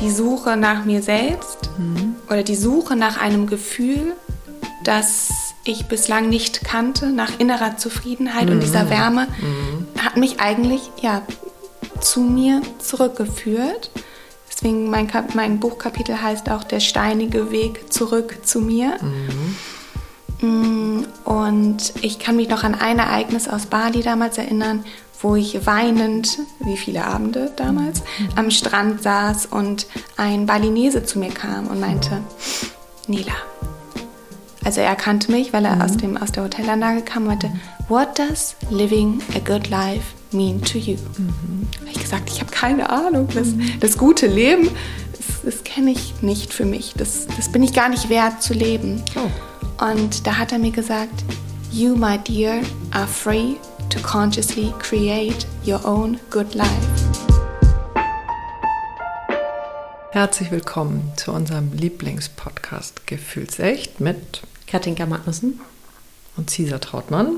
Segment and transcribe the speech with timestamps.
[0.00, 1.70] die Suche nach mir selbst
[2.28, 4.14] oder die Suche nach einem Gefühl,
[4.84, 5.28] das
[5.64, 9.28] ich bislang nicht kannte, nach innerer Zufriedenheit und dieser Wärme,
[9.98, 11.22] hat mich eigentlich ja,
[12.00, 13.90] zu mir zurückgeführt.
[14.48, 18.96] Deswegen mein, Kap mein Buchkapitel heißt auch Der steinige Weg zurück zu mir.
[20.40, 24.84] Mm, Und ich kann mich noch an ein Ereignis aus Bali damals erinnern,
[25.22, 28.02] wo ich weinend, wie viele Abende damals,
[28.36, 32.22] am Strand saß und ein Balinese zu mir kam und meinte,
[33.06, 33.34] Nila.
[34.64, 37.50] Also er kannte mich, weil er aus, dem, aus der Hotelanlage kam und meinte,
[37.88, 40.96] What does living a good life mean to you?
[41.80, 43.26] Habe ich gesagt, ich habe keine Ahnung.
[43.34, 43.48] Das,
[43.80, 44.68] das gute Leben,
[45.16, 46.94] das, das kenne ich nicht für mich.
[46.96, 49.02] Das, das bin ich gar nicht wert zu leben.
[49.80, 51.24] Und da hat er mir gesagt,
[51.72, 52.60] You, my dear,
[52.92, 53.56] are free
[53.90, 56.68] to consciously create your own good life.
[60.12, 65.60] Herzlich willkommen zu unserem Lieblingspodcast Gefühlsecht mit Katinka Magnussen.
[66.36, 67.36] und Cesar Trautmann.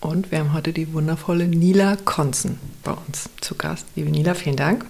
[0.00, 3.86] Und wir haben heute die wundervolle Nila Konzen bei uns zu Gast.
[3.94, 4.84] Liebe Nila, vielen Dank.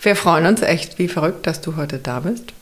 [0.00, 2.52] Wir freuen uns echt wie verrückt, dass du heute da bist.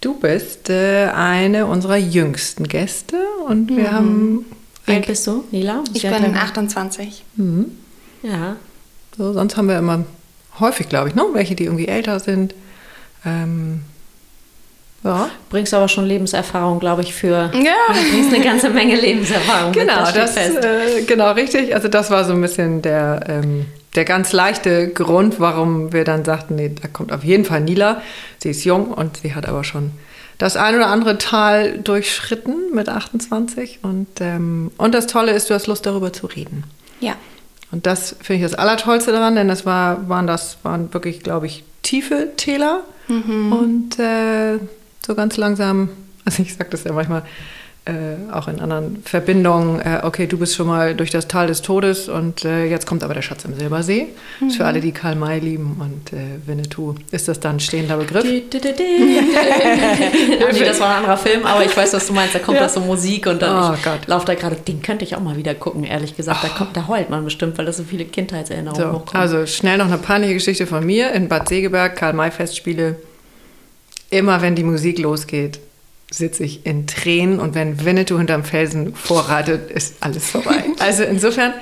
[0.00, 4.46] Du bist äh, eine unserer jüngsten Gäste und wir haben
[4.86, 5.82] Wie alt bist du, Nila?
[5.94, 6.36] Ich bin klein.
[6.36, 7.24] 28.
[8.22, 8.56] Ja.
[9.16, 10.04] so, sonst haben wir immer
[10.60, 11.22] häufig, glaube ich, ne?
[11.32, 12.54] welche, die irgendwie älter sind.
[13.24, 13.82] Ähm,
[15.02, 17.50] ja, Bringst aber schon Lebenserfahrung, glaube ich, für.
[17.52, 17.74] Ja.
[18.10, 19.70] Bringst eine ganze Menge Lebenserfahrung.
[19.72, 20.64] mit, Genau, steht das, fest.
[20.64, 21.74] äh, genau, richtig.
[21.74, 26.24] Also das war so ein bisschen der, ähm, der ganz leichte Grund, warum wir dann
[26.24, 28.00] sagten, nee, da kommt auf jeden Fall Nila.
[28.38, 29.92] Sie ist jung und sie hat aber schon
[30.38, 33.80] das ein oder andere Tal durchschritten mit 28.
[33.82, 36.64] Und, ähm, und das Tolle ist, du hast Lust darüber zu reden.
[37.00, 37.14] Ja.
[37.70, 41.46] Und das finde ich das Allertollste daran, denn das war, waren das waren wirklich, glaube
[41.46, 42.82] ich, tiefe Täler.
[43.52, 44.58] Und äh,
[45.04, 45.88] so ganz langsam,
[46.24, 47.22] also ich sage das ja manchmal
[47.86, 51.60] äh, auch in anderen Verbindungen, äh, okay, du bist schon mal durch das Tal des
[51.60, 54.06] Todes und äh, jetzt kommt aber der Schatz im Silbersee.
[54.46, 57.98] Ist Für alle, die Karl May lieben und äh, Winnetou, ist das dann ein stehender
[57.98, 58.22] Begriff.
[58.22, 59.20] Dü, dü, dü, dü.
[60.48, 62.34] Ach nee, das war ein anderer Film, aber ich weiß, was du meinst.
[62.34, 62.62] Da kommt Ja.
[62.64, 63.76] da so Musik und dann Oh
[64.06, 64.56] laufe da gerade.
[64.56, 66.42] Den könnte ich auch mal wieder gucken, ehrlich gesagt.
[66.42, 69.20] Da, kommt, da heult man bestimmt, weil da so viele Kindheitserinnerungen So, hochkommen.
[69.20, 72.96] also schnell noch eine peinliche Geschichte von mir in Bad Segeberg, Karl-May-Festspiele.
[74.10, 75.58] Immer wenn die Musik losgeht,
[76.16, 80.64] sitze ich in Tränen und wenn Winnetou hinterm Felsen vorratet, ist alles vorbei.
[80.78, 81.54] Also insofern,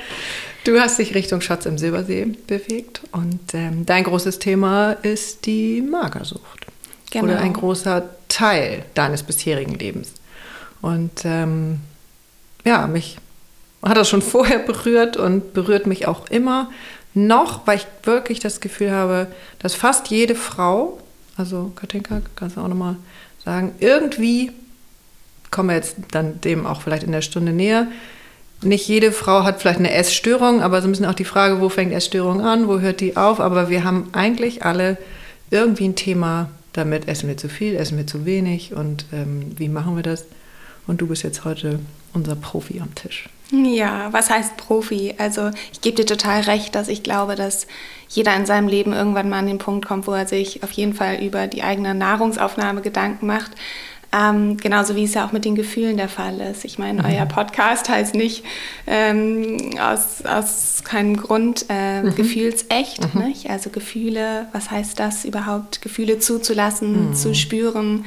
[0.64, 5.82] du hast dich Richtung Schatz im Silbersee bewegt und ähm, dein großes Thema ist die
[5.82, 6.66] Magersucht.
[7.10, 7.24] Genau.
[7.24, 10.12] Oder ein großer Teil deines bisherigen Lebens.
[10.80, 11.80] Und ähm,
[12.64, 13.18] ja, mich
[13.82, 16.70] hat das schon vorher berührt und berührt mich auch immer
[17.14, 19.26] noch, weil ich wirklich das Gefühl habe,
[19.58, 20.98] dass fast jede Frau,
[21.36, 22.96] also Katinka, kannst du auch nochmal
[23.44, 24.52] sagen, irgendwie,
[25.50, 27.86] kommen wir jetzt dann dem auch vielleicht in der Stunde näher,
[28.62, 31.68] nicht jede Frau hat vielleicht eine Essstörung, aber so ein bisschen auch die Frage, wo
[31.68, 34.98] fängt Essstörung an, wo hört die auf, aber wir haben eigentlich alle
[35.50, 39.68] irgendwie ein Thema damit, essen wir zu viel, essen wir zu wenig und ähm, wie
[39.68, 40.24] machen wir das?
[40.86, 41.80] Und du bist jetzt heute
[42.12, 43.28] unser Profi am Tisch.
[43.52, 45.14] Ja, was heißt Profi?
[45.18, 47.66] Also ich gebe dir total recht, dass ich glaube, dass
[48.08, 50.94] jeder in seinem Leben irgendwann mal an den Punkt kommt, wo er sich auf jeden
[50.94, 53.52] Fall über die eigene Nahrungsaufnahme Gedanken macht.
[54.14, 56.66] Ähm, genauso wie es ja auch mit den Gefühlen der Fall ist.
[56.66, 58.44] Ich meine, euer Podcast heißt nicht
[58.86, 63.14] ähm, aus, aus keinem Grund äh, gefühlsecht.
[63.14, 63.48] Nicht?
[63.48, 65.80] Also Gefühle, was heißt das überhaupt?
[65.80, 68.04] Gefühle zuzulassen, zu spüren.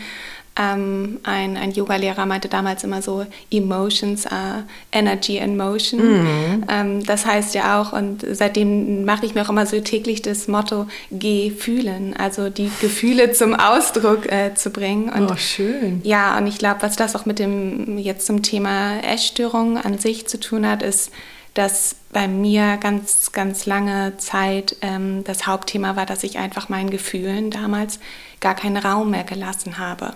[0.58, 6.26] Ähm, ein, ein Yoga-Lehrer meinte damals immer so, Emotions are Energy and Motion.
[6.70, 10.48] Ähm, das heißt ja auch, und seitdem mache ich mir auch immer so täglich das
[10.48, 15.10] Motto, geh fühlen, also die Gefühle zum Ausdruck äh, zu bringen.
[15.10, 16.00] Und oh, schön.
[16.04, 20.28] ja, und ich glaube, was das auch mit dem jetzt zum Thema Essstörung an sich
[20.28, 21.12] zu tun hat, ist,
[21.54, 26.90] dass bei mir ganz, ganz lange Zeit ähm, das Hauptthema war, dass ich einfach meinen
[26.90, 28.00] Gefühlen damals
[28.46, 30.14] gar keinen Raum mehr gelassen habe.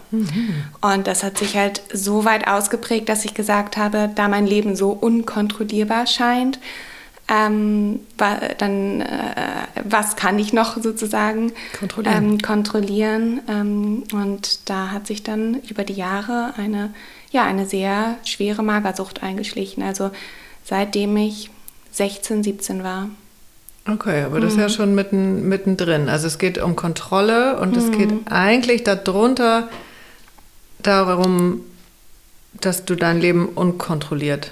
[0.82, 4.76] Und das hat sich halt so weit ausgeprägt, dass ich gesagt habe, da mein Leben
[4.76, 6.60] so unkontrollierbar scheint,
[7.28, 12.24] ähm, dann äh, was kann ich noch sozusagen Kontrollieren.
[12.24, 13.42] Ähm, kontrollieren.
[13.48, 16.94] Ähm, und da hat sich dann über die Jahre eine,
[17.32, 19.82] ja, eine sehr schwere Magersucht eingeschlichen.
[19.82, 20.12] Also
[20.64, 21.50] seitdem ich
[21.94, 23.10] 16, 17 war.
[23.92, 26.10] Okay, aber das ist ja schon mitten, mittendrin.
[26.10, 29.70] Also es geht um Kontrolle und es geht eigentlich darunter
[30.84, 31.62] darum,
[32.54, 34.52] dass du dein Leben unkontrolliert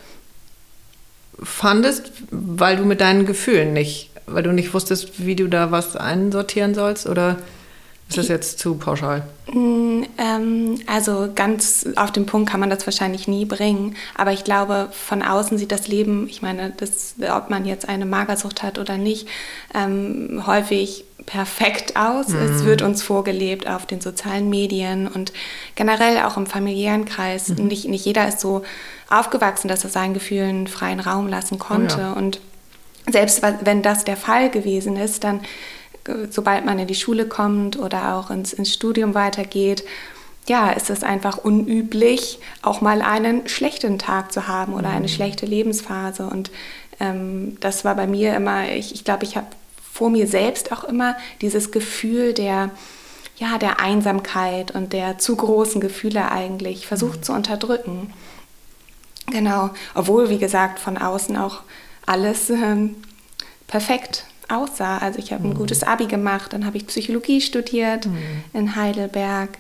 [1.42, 5.96] fandest, weil du mit deinen Gefühlen nicht, weil du nicht wusstest, wie du da was
[5.96, 7.38] einsortieren sollst oder
[8.10, 9.28] Ist das jetzt zu pauschal?
[9.52, 13.96] Mm, ähm, also ganz auf den Punkt kann man das wahrscheinlich nie bringen.
[14.16, 18.06] Aber ich glaube, von außen sieht das Leben, ich meine, das, ob man jetzt eine
[18.06, 19.28] Magersucht hat oder nicht,
[19.74, 22.30] ähm, häufig perfekt aus.
[22.30, 22.40] Mhm.
[22.40, 25.34] Es wird uns vorgelebt auf den sozialen Medien und
[25.76, 27.50] generell auch im familiären Kreis.
[27.50, 27.68] Mhm.
[27.68, 28.64] Nicht, nicht jeder ist so
[29.10, 31.98] aufgewachsen, dass er seinen Gefühlen freien Raum lassen konnte.
[31.98, 32.14] Oh ja.
[32.14, 32.40] Und
[33.10, 35.42] selbst wenn das der Fall gewesen ist, dann
[36.30, 39.84] sobald man in die Schule kommt oder auch ins, ins Studium weitergeht,
[40.48, 45.12] ja, ist es einfach unüblich, auch mal einen schlechten Tag zu haben oder eine mhm.
[45.12, 46.26] schlechte Lebensphase.
[46.28, 46.52] Und
[47.00, 49.48] ähm, das war bei mir immer, ich glaube, ich, glaub, ich habe
[49.92, 52.70] vor mir selbst auch immer dieses Gefühl der,
[53.38, 57.24] ja, der Einsamkeit und der zu großen Gefühle eigentlich versucht mhm.
[57.24, 58.14] zu unterdrücken.
[59.30, 61.62] Genau, obwohl, wie gesagt, von außen auch
[62.06, 62.96] alles ähm,
[63.68, 64.98] perfekt aussah.
[64.98, 65.58] Also ich habe ein mhm.
[65.58, 68.18] gutes Abi gemacht, dann habe ich Psychologie studiert mhm.
[68.54, 69.58] in Heidelberg,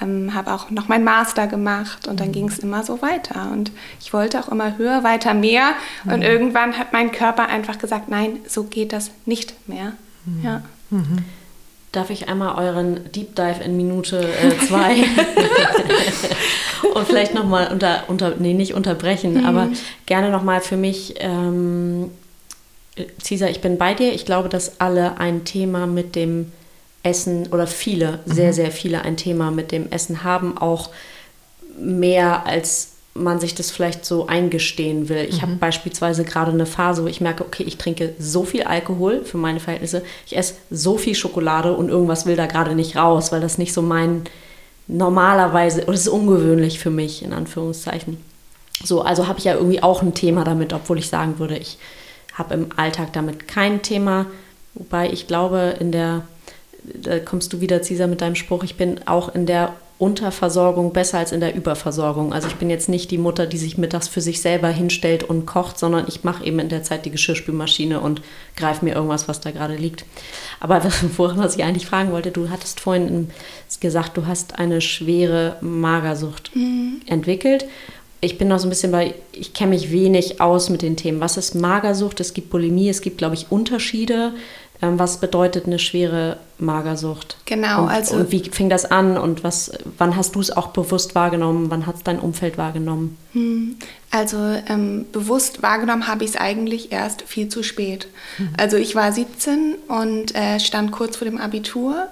[0.00, 2.32] ähm, habe auch noch meinen Master gemacht und dann mhm.
[2.32, 3.50] ging es immer so weiter.
[3.52, 5.72] Und ich wollte auch immer höher, weiter, mehr.
[6.04, 6.22] Und mhm.
[6.22, 9.92] irgendwann hat mein Körper einfach gesagt, nein, so geht das nicht mehr.
[10.24, 10.44] Mhm.
[10.44, 10.62] Ja.
[11.92, 14.28] Darf ich einmal euren Deep Dive in Minute
[14.68, 15.04] 2 äh,
[16.94, 19.68] und vielleicht nochmal unter, unter, nee, nicht unterbrechen, aber
[20.06, 22.10] gerne nochmal für mich ähm,
[23.22, 24.12] Cesar, ich bin bei dir.
[24.12, 26.52] Ich glaube, dass alle ein Thema mit dem
[27.02, 28.52] Essen oder viele, sehr, mhm.
[28.54, 30.90] sehr viele ein Thema mit dem Essen haben, auch
[31.78, 35.26] mehr als man sich das vielleicht so eingestehen will.
[35.28, 35.42] Ich mhm.
[35.42, 39.36] habe beispielsweise gerade eine Phase, wo ich merke, okay, ich trinke so viel Alkohol für
[39.36, 43.40] meine Verhältnisse, ich esse so viel Schokolade und irgendwas will da gerade nicht raus, weil
[43.40, 44.24] das nicht so mein
[44.86, 48.16] normalerweise, oder es ist ungewöhnlich für mich, in Anführungszeichen.
[48.82, 51.78] So, also habe ich ja irgendwie auch ein Thema damit, obwohl ich sagen würde, ich
[52.34, 54.26] habe im Alltag damit kein Thema.
[54.74, 56.22] Wobei ich glaube, in der,
[56.82, 61.18] da kommst du wieder, Cesar, mit deinem Spruch, ich bin auch in der Unterversorgung besser
[61.18, 62.32] als in der Überversorgung.
[62.32, 65.44] Also ich bin jetzt nicht die Mutter, die sich mittags für sich selber hinstellt und
[65.44, 68.22] kocht, sondern ich mache eben in der Zeit die Geschirrspülmaschine und
[68.56, 70.06] greife mir irgendwas, was da gerade liegt.
[70.58, 70.82] Aber
[71.18, 73.28] woran was ich eigentlich fragen wollte, du hattest vorhin
[73.80, 77.02] gesagt, du hast eine schwere Magersucht mhm.
[77.04, 77.66] entwickelt
[78.20, 81.20] ich bin noch so ein bisschen bei, ich kenne mich wenig aus mit den Themen.
[81.20, 82.20] Was ist Magersucht?
[82.20, 84.32] Es gibt Bulimie, es gibt, glaube ich, Unterschiede.
[84.82, 87.36] Ähm, was bedeutet eine schwere Magersucht?
[87.44, 88.16] Genau, und, also.
[88.16, 91.70] Und wie fing das an und was, wann hast du es auch bewusst wahrgenommen?
[91.70, 93.16] Wann hat es dein Umfeld wahrgenommen?
[93.32, 93.76] Hm,
[94.10, 94.38] also
[94.68, 98.08] ähm, bewusst wahrgenommen habe ich es eigentlich erst viel zu spät.
[98.38, 98.50] Mhm.
[98.58, 102.08] Also ich war 17 und äh, stand kurz vor dem Abitur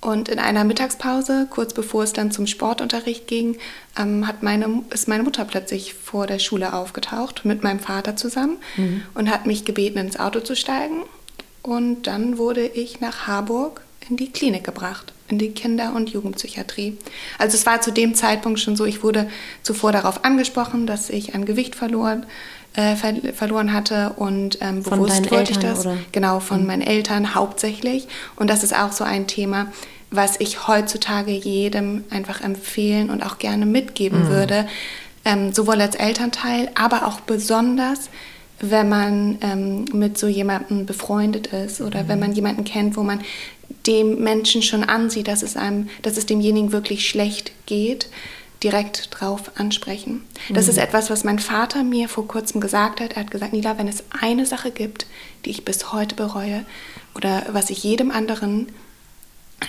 [0.00, 3.58] und in einer Mittagspause, kurz bevor es dann zum Sportunterricht ging,
[3.98, 8.58] ähm, hat meine, ist meine Mutter plötzlich vor der Schule aufgetaucht mit meinem Vater zusammen
[8.76, 9.02] mhm.
[9.14, 11.02] und hat mich gebeten, ins Auto zu steigen.
[11.62, 16.96] Und dann wurde ich nach Harburg in die Klinik gebracht, in die Kinder- und Jugendpsychiatrie.
[17.38, 19.28] Also es war zu dem Zeitpunkt schon so, ich wurde
[19.62, 22.26] zuvor darauf angesprochen, dass ich an Gewicht verloren,
[22.76, 25.86] äh, ver verloren hatte und ähm, bewusst wollte ich das.
[25.86, 25.96] Oder?
[26.12, 26.66] Genau, von mhm.
[26.66, 28.06] meinen Eltern hauptsächlich.
[28.36, 29.68] Und das ist auch so ein Thema,
[30.10, 34.28] was ich heutzutage jedem einfach empfehlen und auch gerne mitgeben mhm.
[34.28, 34.68] würde,
[35.24, 38.10] ähm, sowohl als Elternteil, aber auch besonders,
[38.60, 42.08] wenn man ähm, mit so jemandem befreundet ist oder mhm.
[42.08, 43.20] wenn man jemanden kennt, wo man
[43.86, 48.08] dem Menschen schon ansieht, dass es einem, dass es demjenigen wirklich schlecht geht,
[48.62, 50.24] direkt drauf ansprechen.
[50.48, 50.70] Das mhm.
[50.70, 53.12] ist etwas, was mein Vater mir vor kurzem gesagt hat.
[53.12, 55.06] Er hat gesagt, Nila, wenn es eine Sache gibt,
[55.44, 56.64] die ich bis heute bereue
[57.14, 58.68] oder was ich jedem anderen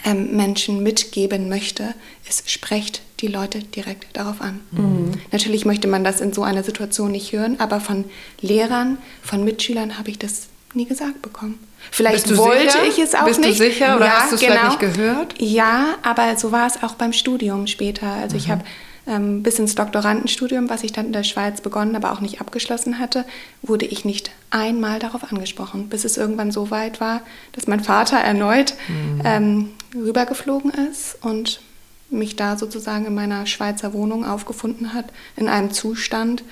[0.05, 1.93] ähm, Menschen mitgeben möchte,
[2.27, 4.61] ist, sprecht die Leute direkt darauf an.
[4.71, 5.11] Mhm.
[5.31, 8.05] Natürlich möchte man das in so einer Situation nicht hören, aber von
[8.41, 11.59] Lehrern, von Mitschülern habe ich das nie gesagt bekommen.
[11.91, 12.85] Vielleicht wollte sicher?
[12.87, 13.57] ich es auch Bist nicht.
[13.57, 14.53] Bist du sicher oder ja, hast du es genau.
[14.53, 15.35] vielleicht nicht gehört?
[15.39, 18.07] Ja, aber so war es auch beim Studium später.
[18.07, 18.41] Also mhm.
[18.41, 18.63] ich habe
[19.07, 22.99] ähm, bis ins Doktorandenstudium, was ich dann in der Schweiz begonnen, aber auch nicht abgeschlossen
[22.99, 23.25] hatte,
[23.61, 27.21] wurde ich nicht einmal darauf angesprochen, bis es irgendwann so weit war,
[27.53, 29.21] dass mein Vater erneut mhm.
[29.23, 31.61] ähm, rübergeflogen ist und
[32.09, 35.05] mich da sozusagen in meiner Schweizer Wohnung aufgefunden hat,
[35.35, 36.43] in einem Zustand,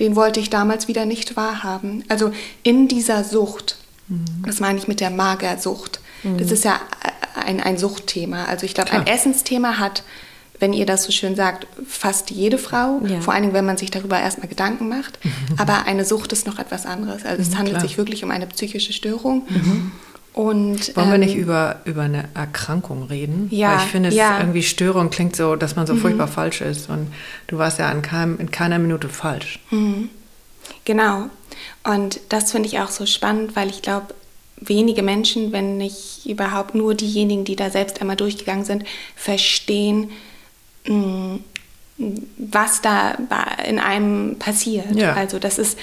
[0.00, 2.04] den wollte ich damals wieder nicht wahrhaben.
[2.08, 2.32] Also
[2.62, 3.76] in dieser Sucht,
[4.08, 4.24] mhm.
[4.44, 6.38] das meine ich mit der Magersucht, mhm.
[6.38, 6.80] das ist ja
[7.34, 8.44] ein, ein Suchtthema.
[8.46, 10.02] Also ich glaube, ein Essensthema hat
[10.62, 13.20] wenn ihr das so schön sagt, fast jede Frau, ja.
[13.20, 15.18] vor allen Dingen, wenn man sich darüber erstmal Gedanken macht.
[15.58, 17.24] Aber eine Sucht ist noch etwas anderes.
[17.24, 17.88] Also es mhm, handelt klar.
[17.88, 19.44] sich wirklich um eine psychische Störung.
[20.34, 23.48] Und, Wollen ähm, wir nicht ähm, über, über eine Erkrankung reden?
[23.50, 23.72] Ja.
[23.72, 24.38] Weil ich finde, ja.
[24.38, 25.98] irgendwie Störung klingt so, dass man so mhm.
[25.98, 26.88] furchtbar falsch ist.
[26.88, 27.12] Und
[27.48, 29.58] du warst ja in, keinem, in keiner Minute falsch.
[29.70, 30.08] Mhm.
[30.84, 31.26] Genau.
[31.84, 34.14] Und das finde ich auch so spannend, weil ich glaube,
[34.56, 38.84] wenige Menschen, wenn nicht überhaupt nur diejenigen, die da selbst einmal durchgegangen sind,
[39.16, 40.10] verstehen,
[40.86, 41.40] mh,
[42.38, 43.16] was da
[43.66, 44.96] in einem passiert.
[44.96, 45.12] Ja.
[45.12, 45.78] Also das ist,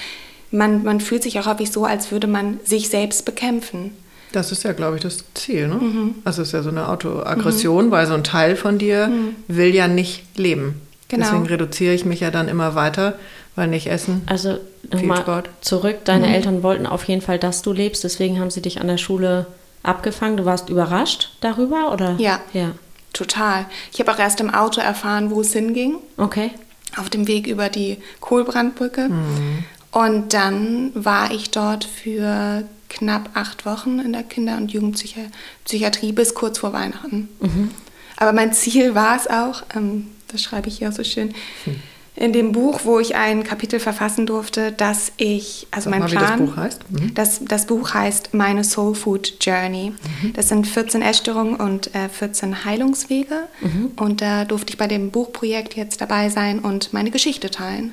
[0.50, 3.92] man, man fühlt sich auch häufig so, als würde man sich selbst bekämpfen.
[4.32, 5.68] Das ist ja, glaube ich, das Ziel.
[5.68, 5.74] Ne?
[5.74, 6.14] Mhm.
[6.24, 7.90] Also es ist ja so eine Autoaggression, mhm.
[7.90, 9.36] weil so ein Teil von dir mhm.
[9.48, 10.80] will ja nicht leben.
[11.08, 11.24] Genau.
[11.24, 13.18] Deswegen reduziere ich mich ja dann immer weiter,
[13.56, 14.22] weil nicht essen.
[14.26, 14.58] Also
[14.92, 16.34] nochmal zurück, deine mhm.
[16.34, 19.46] Eltern wollten auf jeden Fall, dass du lebst, deswegen haben sie dich an der Schule
[19.82, 20.36] abgefangen.
[20.36, 22.14] Du warst überrascht darüber, oder?
[22.18, 22.40] Ja.
[22.52, 22.72] Ja.
[23.12, 23.66] Total.
[23.92, 25.96] Ich habe auch erst im Auto erfahren, wo es hinging.
[26.16, 26.52] Okay.
[26.96, 29.08] Auf dem Weg über die Kohlbrandbrücke.
[29.08, 29.64] Mhm.
[29.90, 36.34] Und dann war ich dort für knapp acht Wochen in der Kinder- und Jugendpsychiatrie bis
[36.34, 37.28] kurz vor Weihnachten.
[37.40, 37.70] Mhm.
[38.16, 41.76] Aber mein Ziel war es auch, ähm, das schreibe ich hier auch so schön, hm
[42.20, 46.08] in dem Buch, wo ich ein Kapitel verfassen durfte, dass ich, also Sag mein mal,
[46.08, 46.90] Plan, wie das Buch heißt.
[46.90, 47.14] Mhm.
[47.14, 49.92] Das, das Buch heißt Meine Soul Food Journey.
[50.22, 50.32] Mhm.
[50.34, 53.48] Das sind 14 Essstörungen und äh, 14 Heilungswege.
[53.62, 53.92] Mhm.
[53.96, 57.92] Und da durfte ich bei dem Buchprojekt jetzt dabei sein und meine Geschichte teilen.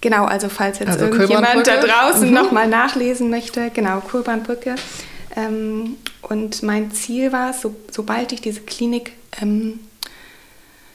[0.00, 2.34] Genau, also falls jetzt also irgendjemand da draußen mhm.
[2.34, 4.74] nochmal nachlesen möchte, genau, Kurbanbrücke.
[5.34, 9.80] Ähm, und mein Ziel war, so, sobald ich diese Klinik ähm,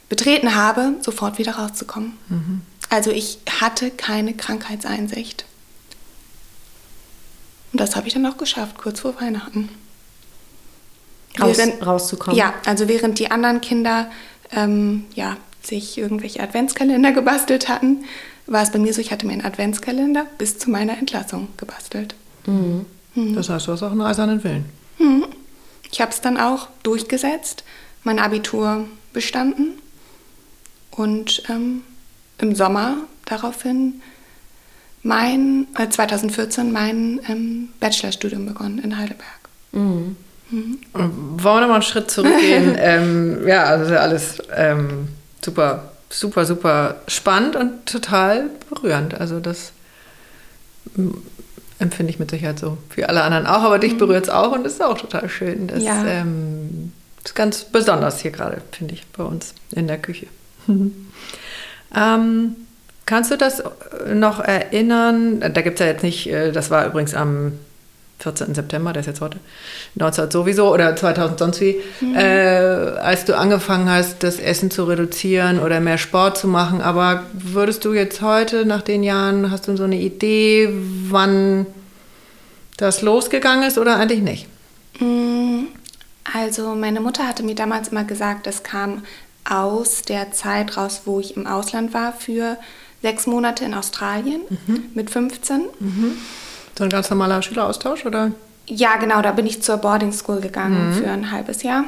[0.09, 2.17] betreten habe, sofort wieder rauszukommen.
[2.27, 2.61] Mhm.
[2.89, 5.45] Also ich hatte keine Krankheitseinsicht.
[7.71, 9.69] Und das habe ich dann auch geschafft, kurz vor Weihnachten.
[11.39, 12.37] Raus, während, rauszukommen.
[12.37, 14.11] Ja, also während die anderen Kinder
[14.51, 18.03] ähm, ja, sich irgendwelche Adventskalender gebastelt hatten,
[18.47, 22.15] war es bei mir so, ich hatte mir einen Adventskalender bis zu meiner Entlassung gebastelt.
[22.45, 22.85] Mhm.
[23.15, 23.35] Mhm.
[23.35, 24.65] Das heißt, du hast auch einen eisernen Willen.
[24.99, 25.25] Mhm.
[25.91, 27.63] Ich habe es dann auch durchgesetzt,
[28.03, 29.73] mein Abitur bestanden
[30.91, 31.81] und ähm,
[32.37, 34.01] im Sommer daraufhin
[35.03, 39.27] mein, äh, 2014 mein ähm, Bachelorstudium begonnen in Heidelberg.
[39.71, 40.15] Mhm.
[40.49, 40.79] Mhm.
[40.93, 42.75] Wollen wir nochmal einen Schritt zurückgehen?
[42.79, 45.07] ähm, ja, also alles ähm,
[45.43, 49.19] super, super, super spannend und total berührend.
[49.19, 49.71] Also das
[51.79, 52.77] empfinde ich mit Sicherheit so.
[52.89, 53.97] Für alle anderen auch, aber dich mhm.
[53.97, 55.67] berührt es auch und das ist auch total schön.
[55.67, 56.05] Das ja.
[56.05, 56.91] ähm,
[57.23, 60.27] ist ganz besonders hier gerade, finde ich, bei uns in der Küche.
[61.95, 62.55] ähm,
[63.05, 63.63] kannst du das
[64.13, 65.39] noch erinnern?
[65.39, 67.53] Da gibt es ja jetzt nicht, äh, das war übrigens am
[68.21, 68.53] 14.
[68.53, 69.39] September, der ist jetzt heute,
[69.95, 72.15] 19 sowieso oder 2000 sonst wie, mhm.
[72.15, 76.81] äh, als du angefangen hast, das Essen zu reduzieren oder mehr Sport zu machen.
[76.81, 80.69] Aber würdest du jetzt heute, nach den Jahren, hast du so eine Idee,
[81.09, 81.65] wann
[82.77, 84.47] das losgegangen ist oder eigentlich nicht?
[84.99, 85.67] Mm,
[86.33, 89.03] also meine Mutter hatte mir damals immer gesagt, es kam
[89.49, 92.57] aus der Zeit raus, wo ich im Ausland war für
[93.01, 94.83] sechs Monate in Australien mhm.
[94.93, 95.61] mit 15.
[95.79, 96.17] Mhm.
[96.81, 98.31] So ein ganz normaler Schüleraustausch, oder?
[98.65, 100.93] Ja, genau, da bin ich zur Boarding School gegangen mhm.
[100.95, 101.83] für ein halbes Jahr.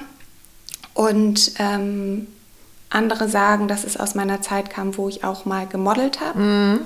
[0.93, 2.27] Und ähm,
[2.91, 6.39] andere sagen, dass es aus meiner Zeit kam, wo ich auch mal gemodelt habe.
[6.39, 6.79] Mhm.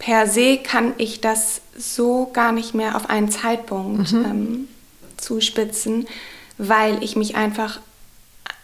[0.00, 4.24] Per se kann ich das so gar nicht mehr auf einen Zeitpunkt mhm.
[4.24, 4.68] ähm,
[5.16, 6.08] zuspitzen,
[6.58, 7.78] weil ich mich einfach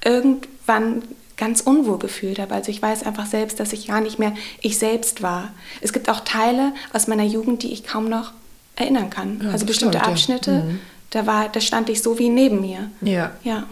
[0.04, 1.02] irgendwann
[1.36, 2.56] ganz unwohl gefühlt habe.
[2.56, 5.52] Also ich weiß einfach selbst, dass ich gar nicht mehr ich selbst war.
[5.80, 8.32] Es gibt auch Teile aus meiner Jugend, die ich kaum noch
[8.78, 9.40] erinnern kann.
[9.42, 10.62] Ja, also bestimmte stimmt, Abschnitte, ja.
[10.62, 10.80] mhm.
[11.10, 12.90] da war, da stand ich so wie neben mir.
[13.00, 13.32] Ja.
[13.42, 13.64] Ja.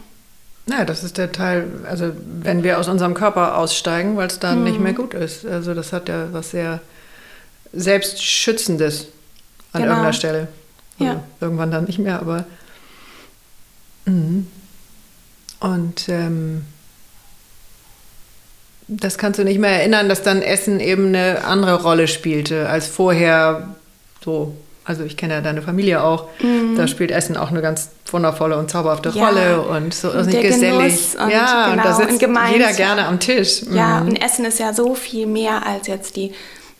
[0.68, 2.10] Ja, das ist der Teil, also
[2.42, 4.64] wenn wir aus unserem Körper aussteigen, weil es dann mhm.
[4.64, 5.46] nicht mehr gut ist.
[5.46, 6.80] Also das hat ja was sehr
[7.72, 9.06] Selbstschützendes
[9.72, 9.94] an genau.
[9.94, 10.48] irgendeiner Stelle.
[10.98, 11.22] Also ja.
[11.40, 12.46] Irgendwann dann nicht mehr, aber.
[14.06, 14.48] Mhm.
[15.60, 16.64] Und ähm,
[18.88, 22.86] das kannst du nicht mehr erinnern, dass dann Essen eben eine andere Rolle spielte als
[22.86, 23.74] vorher.
[24.24, 26.28] So, also ich kenne ja deine Familie auch.
[26.40, 26.76] Mhm.
[26.76, 29.26] Da spielt Essen auch eine ganz wundervolle und zauberhafte ja.
[29.26, 31.16] Rolle und so und nicht gesellig.
[31.20, 33.62] Und, ja, genau, und da sitzt und jeder gerne am Tisch.
[33.70, 34.08] Ja, mhm.
[34.08, 36.32] und Essen ist ja so viel mehr als jetzt die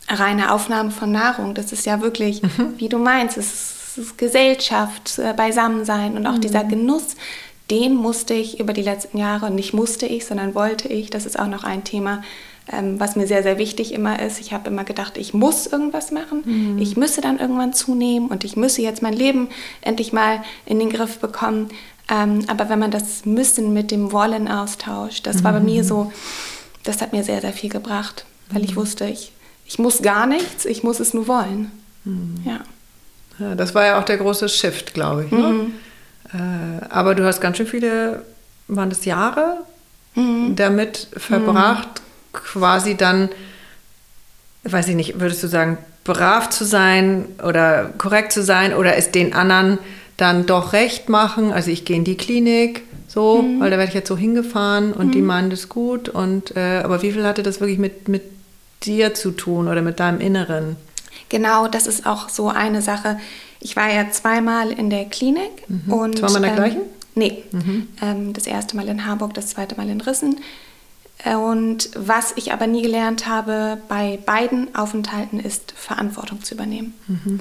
[0.08, 1.54] reine Aufnahme von Nahrung.
[1.54, 2.74] Das ist ja wirklich, mhm.
[2.76, 6.42] wie du meinst, es ist, es ist Gesellschaft, äh, Beisammensein und auch mhm.
[6.42, 7.16] dieser Genuss
[7.70, 11.36] den musste ich über die letzten Jahre, nicht musste ich, sondern wollte ich, das ist
[11.36, 12.22] auch noch ein Thema,
[12.72, 14.40] ähm, was mir sehr, sehr wichtig immer ist.
[14.40, 16.78] Ich habe immer gedacht, ich muss irgendwas machen, mhm.
[16.78, 19.48] ich müsse dann irgendwann zunehmen und ich müsse jetzt mein Leben
[19.82, 21.68] endlich mal in den Griff bekommen.
[22.08, 25.86] Ähm, aber wenn man das Müssen mit dem Wollen austauscht, das war bei mir mhm.
[25.86, 26.12] so,
[26.84, 28.76] das hat mir sehr, sehr viel gebracht, weil ich mhm.
[28.76, 29.32] wusste, ich,
[29.64, 31.70] ich muss gar nichts, ich muss es nur wollen.
[32.04, 32.36] Mhm.
[32.44, 32.60] Ja.
[33.38, 33.54] ja.
[33.54, 35.32] Das war ja auch der große Shift, glaube ich.
[35.32, 35.38] Ne?
[35.38, 35.72] Mhm.
[36.32, 38.24] Äh, aber du hast ganz schön viele,
[38.68, 39.58] waren das Jahre,
[40.54, 42.00] damit verbracht.
[42.44, 43.28] Quasi dann,
[44.64, 49.10] weiß ich nicht, würdest du sagen, brav zu sein oder korrekt zu sein oder es
[49.10, 49.78] den anderen
[50.16, 51.52] dann doch recht machen.
[51.52, 53.60] Also ich gehe in die Klinik, so, mhm.
[53.60, 55.12] weil da werde ich jetzt so hingefahren und mhm.
[55.12, 56.08] die meinen das gut.
[56.08, 58.22] Und äh, aber wie viel hatte das wirklich mit, mit
[58.84, 60.76] dir zu tun oder mit deinem Inneren?
[61.28, 63.18] Genau, das ist auch so eine Sache.
[63.60, 65.92] Ich war ja zweimal in der Klinik mhm.
[65.92, 66.80] und zweimal in der ähm, gleichen?
[67.14, 67.88] Nee, mhm.
[68.02, 70.36] ähm, das erste Mal in Harburg, das zweite Mal in Rissen.
[71.24, 76.94] Und was ich aber nie gelernt habe bei beiden Aufenthalten ist Verantwortung zu übernehmen.
[77.08, 77.40] Mhm.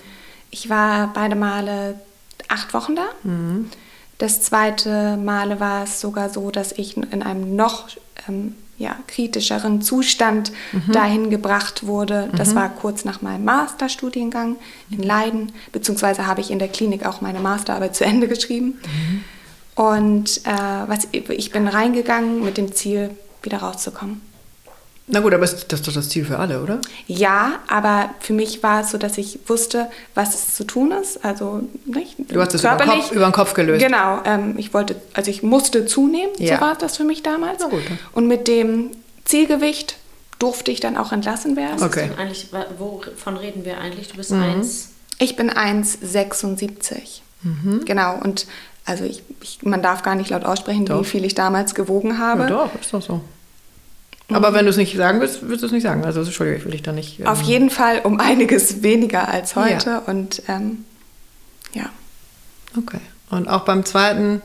[0.49, 1.99] Ich war beide Male
[2.47, 3.05] acht Wochen da.
[3.23, 3.69] Mhm.
[4.17, 7.89] Das zweite Male war es sogar so, dass ich in einem noch
[8.29, 10.91] ähm, ja, kritischeren Zustand mhm.
[10.91, 12.29] dahin gebracht wurde.
[12.35, 12.55] Das mhm.
[12.55, 14.55] war kurz nach meinem Masterstudiengang
[14.89, 18.79] in Leiden, beziehungsweise habe ich in der Klinik auch meine Masterarbeit zu Ende geschrieben.
[18.83, 19.23] Mhm.
[19.75, 23.11] Und äh, was, ich bin reingegangen mit dem Ziel,
[23.45, 24.21] wieder rauszukommen.
[25.07, 26.79] Na gut, aber das ist doch das Ziel für alle, oder?
[27.05, 31.23] Ja, aber für mich war es so, dass ich wusste, was es zu tun ist.
[31.23, 33.85] Also nicht, du hast es über den, Kopf, über den Kopf gelöst.
[33.85, 36.55] Genau, ähm, ich wollte, also ich musste zunehmen, ja.
[36.55, 37.59] so war das für mich damals.
[37.61, 37.83] Na gut.
[38.13, 38.89] Und mit dem
[39.25, 39.97] Zielgewicht
[40.39, 41.83] durfte ich dann auch entlassen werden.
[41.83, 42.09] Okay.
[42.17, 42.49] Eigentlich,
[42.79, 44.07] wovon reden wir eigentlich?
[44.07, 44.41] Du bist mhm.
[44.41, 44.89] 1?
[45.19, 47.21] Ich bin 1,76.
[47.43, 47.85] Mhm.
[47.85, 48.47] Genau, und
[48.85, 51.01] also ich, ich, man darf gar nicht laut aussprechen, doch.
[51.01, 52.43] wie viel ich damals gewogen habe.
[52.43, 53.21] Ja, doch, ist doch so.
[54.29, 56.03] Aber wenn du es nicht sagen willst, willst du es nicht sagen.
[56.03, 57.19] Also Entschuldigung, ich will dich da nicht.
[57.19, 59.89] Ähm Auf jeden Fall um einiges weniger als heute.
[59.89, 59.97] Ja.
[59.99, 60.85] Und ähm,
[61.73, 61.89] ja.
[62.77, 62.99] Okay.
[63.29, 64.41] Und auch beim zweiten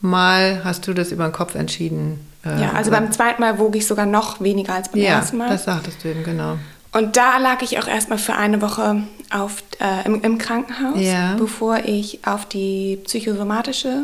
[0.00, 2.20] Mal hast du das über den Kopf entschieden.
[2.44, 5.38] Äh, ja, also beim zweiten Mal wog ich sogar noch weniger als beim ja, ersten
[5.38, 5.48] Mal.
[5.48, 6.58] Das sagtest du eben, genau.
[6.92, 11.34] Und da lag ich auch erstmal für eine Woche auf, äh, im, im, Krankenhaus, ja.
[11.36, 14.02] bevor ich auf die psychosomatische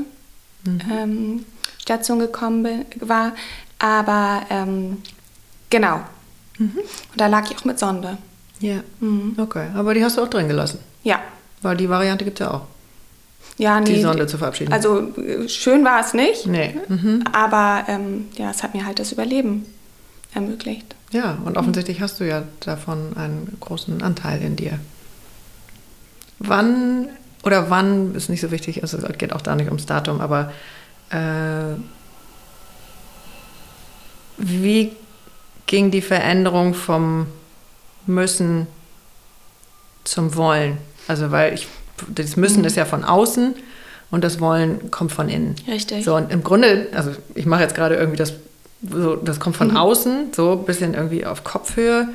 [0.65, 0.81] mhm.
[0.91, 1.45] ähm,
[1.79, 3.33] Station gekommen bin, war.
[3.79, 4.99] Aber ähm,
[5.71, 6.01] Genau.
[6.59, 6.79] Mhm.
[6.79, 8.19] Und da lag ich auch mit Sonde.
[8.61, 8.83] Ja.
[9.01, 9.37] Mhm.
[9.39, 9.69] Okay.
[9.75, 10.81] Aber die hast du auch drin gelassen?
[11.03, 11.21] Ja.
[11.63, 12.67] Weil die Variante gibt es ja auch.
[13.57, 13.95] Ja, nee.
[13.95, 14.73] Die Sonde zu verabschieden.
[14.73, 15.13] Also
[15.47, 16.47] schön war es nicht.
[16.47, 16.77] Nee.
[16.89, 17.25] Mhm.
[17.33, 19.67] Aber ähm, ja, es hat mir halt das Überleben
[20.35, 20.95] ermöglicht.
[21.13, 24.79] Ja, und offensichtlich hast du ja davon einen großen Anteil in dir.
[26.39, 27.09] Wann
[27.43, 30.53] oder wann ist nicht so wichtig, also es geht auch da nicht ums Datum, aber
[31.11, 31.75] äh,
[34.37, 34.93] wie
[35.67, 37.27] ging die Veränderung vom
[38.07, 38.67] Müssen
[40.05, 40.79] zum Wollen.
[41.09, 41.69] Also weil ich,
[42.09, 42.67] das Müssen mhm.
[42.67, 43.55] ist ja von außen
[44.11, 45.55] und das Wollen kommt von innen.
[45.69, 46.05] Richtig.
[46.05, 48.35] So und im Grunde, also ich mache jetzt gerade irgendwie das,
[48.89, 49.77] so, das kommt von mhm.
[49.77, 52.09] außen, so ein bisschen irgendwie auf Kopfhöhe.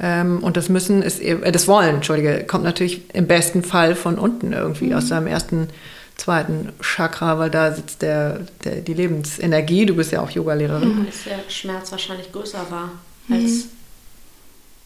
[0.00, 4.18] Ähm, und das Müssen ist, äh, das Wollen, Entschuldige, kommt natürlich im besten Fall von
[4.18, 4.94] unten irgendwie mhm.
[4.94, 5.68] aus seinem ersten
[6.16, 9.86] zweiten Chakra, weil da sitzt der, der, die Lebensenergie.
[9.86, 11.00] Du bist ja auch Yogalehrerin.
[11.00, 11.08] Mhm.
[11.08, 12.90] Ist der Schmerz wahrscheinlich größer war
[13.30, 13.66] als.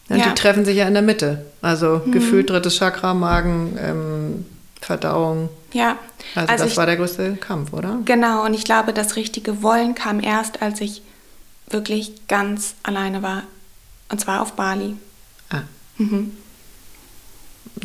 [0.09, 0.29] Ja, ja.
[0.29, 1.45] Die treffen sich ja in der Mitte.
[1.61, 2.11] Also mhm.
[2.11, 4.45] gefühlt drittes Chakra, Magen, ähm,
[4.81, 5.49] Verdauung.
[5.71, 5.97] Ja.
[6.33, 7.99] Also, also das ich, war der größte Kampf, oder?
[8.05, 11.03] Genau, und ich glaube, das richtige Wollen kam erst, als ich
[11.69, 13.43] wirklich ganz alleine war.
[14.09, 14.95] Und zwar auf Bali.
[15.51, 15.61] Ah.
[15.97, 16.35] Mhm.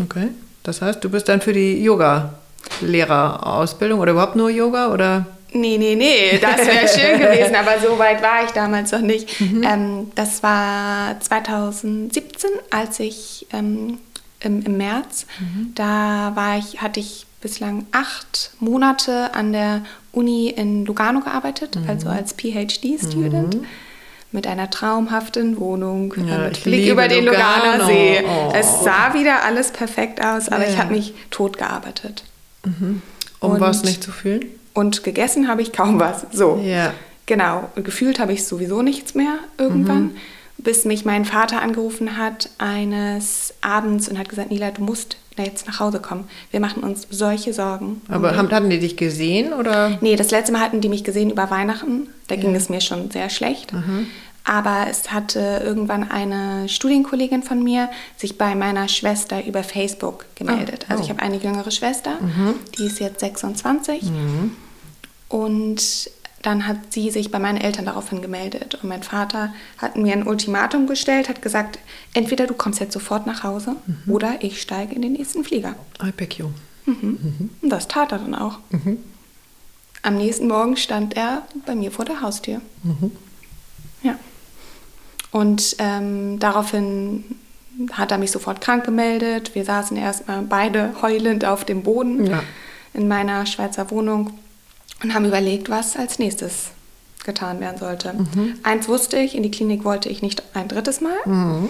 [0.01, 0.29] Okay.
[0.63, 2.39] Das heißt, du bist dann für die Yoga
[2.81, 5.27] Lehrerausbildung oder überhaupt nur Yoga oder?
[5.55, 9.41] Nee, nee, nee, das wäre schön gewesen, aber so weit war ich damals noch nicht.
[9.41, 9.63] Mhm.
[9.63, 13.99] Ähm, das war 2017, als ich ähm,
[14.41, 15.73] im, im, März, mhm.
[15.77, 21.89] da war ich, hatte ich bislang acht Monate an der Uni in Lugano gearbeitet, mhm.
[21.89, 23.67] also als PhD-Student mhm.
[24.33, 28.25] mit einer traumhaften Wohnung ja, mit Blick über den Luganer See.
[28.27, 28.53] Oh.
[28.53, 30.71] Es sah wieder alles perfekt aus, aber ja.
[30.71, 32.25] ich habe mich tot gearbeitet.
[32.65, 33.03] Mhm.
[33.41, 34.47] Um und, was nicht zu fühlen?
[34.73, 36.27] Und gegessen habe ich kaum was.
[36.33, 36.61] So.
[36.65, 36.93] Ja.
[37.27, 37.71] Genau.
[37.77, 40.03] Gefühlt habe ich sowieso nichts mehr irgendwann.
[40.03, 40.17] Mhm.
[40.59, 45.67] Bis mich mein Vater angerufen hat eines Abends und hat gesagt, Nila, du musst jetzt
[45.67, 46.29] nach Hause kommen.
[46.53, 48.01] Wir machen uns solche Sorgen.
[48.09, 49.99] Aber um hatten die dich gesehen oder?
[50.01, 52.09] Nee, das letzte Mal hatten die mich gesehen über Weihnachten.
[52.29, 52.41] Da ja.
[52.41, 53.73] ging es mir schon sehr schlecht.
[53.73, 54.07] Mhm.
[54.45, 60.85] Aber es hatte irgendwann eine Studienkollegin von mir sich bei meiner Schwester über Facebook gemeldet.
[60.89, 62.55] Oh, also ich habe eine jüngere Schwester, mhm.
[62.79, 64.03] die ist jetzt 26.
[64.03, 64.53] Mhm.
[65.31, 66.11] Und
[66.43, 68.75] dann hat sie sich bei meinen Eltern daraufhin gemeldet.
[68.75, 71.79] Und mein Vater hat mir ein Ultimatum gestellt, hat gesagt,
[72.13, 74.13] entweder du kommst jetzt sofort nach Hause mhm.
[74.13, 75.75] oder ich steige in den nächsten Flieger.
[76.03, 76.49] I pick you.
[76.85, 76.95] Mhm.
[77.01, 77.51] Mhm.
[77.63, 78.59] Und das tat er dann auch.
[78.69, 78.99] Mhm.
[80.03, 82.61] Am nächsten Morgen stand er bei mir vor der Haustür.
[82.83, 83.11] Mhm.
[85.35, 85.41] Ja.
[85.41, 87.25] Und ähm, daraufhin
[87.93, 89.55] hat er mich sofort krank gemeldet.
[89.55, 92.43] Wir saßen erstmal beide heulend auf dem Boden ja.
[92.93, 94.39] in meiner Schweizer Wohnung
[95.03, 96.71] und haben überlegt, was als nächstes
[97.25, 98.13] getan werden sollte.
[98.13, 98.59] Mhm.
[98.63, 101.17] Eins wusste ich, in die Klinik wollte ich nicht ein drittes Mal.
[101.25, 101.69] Mhm.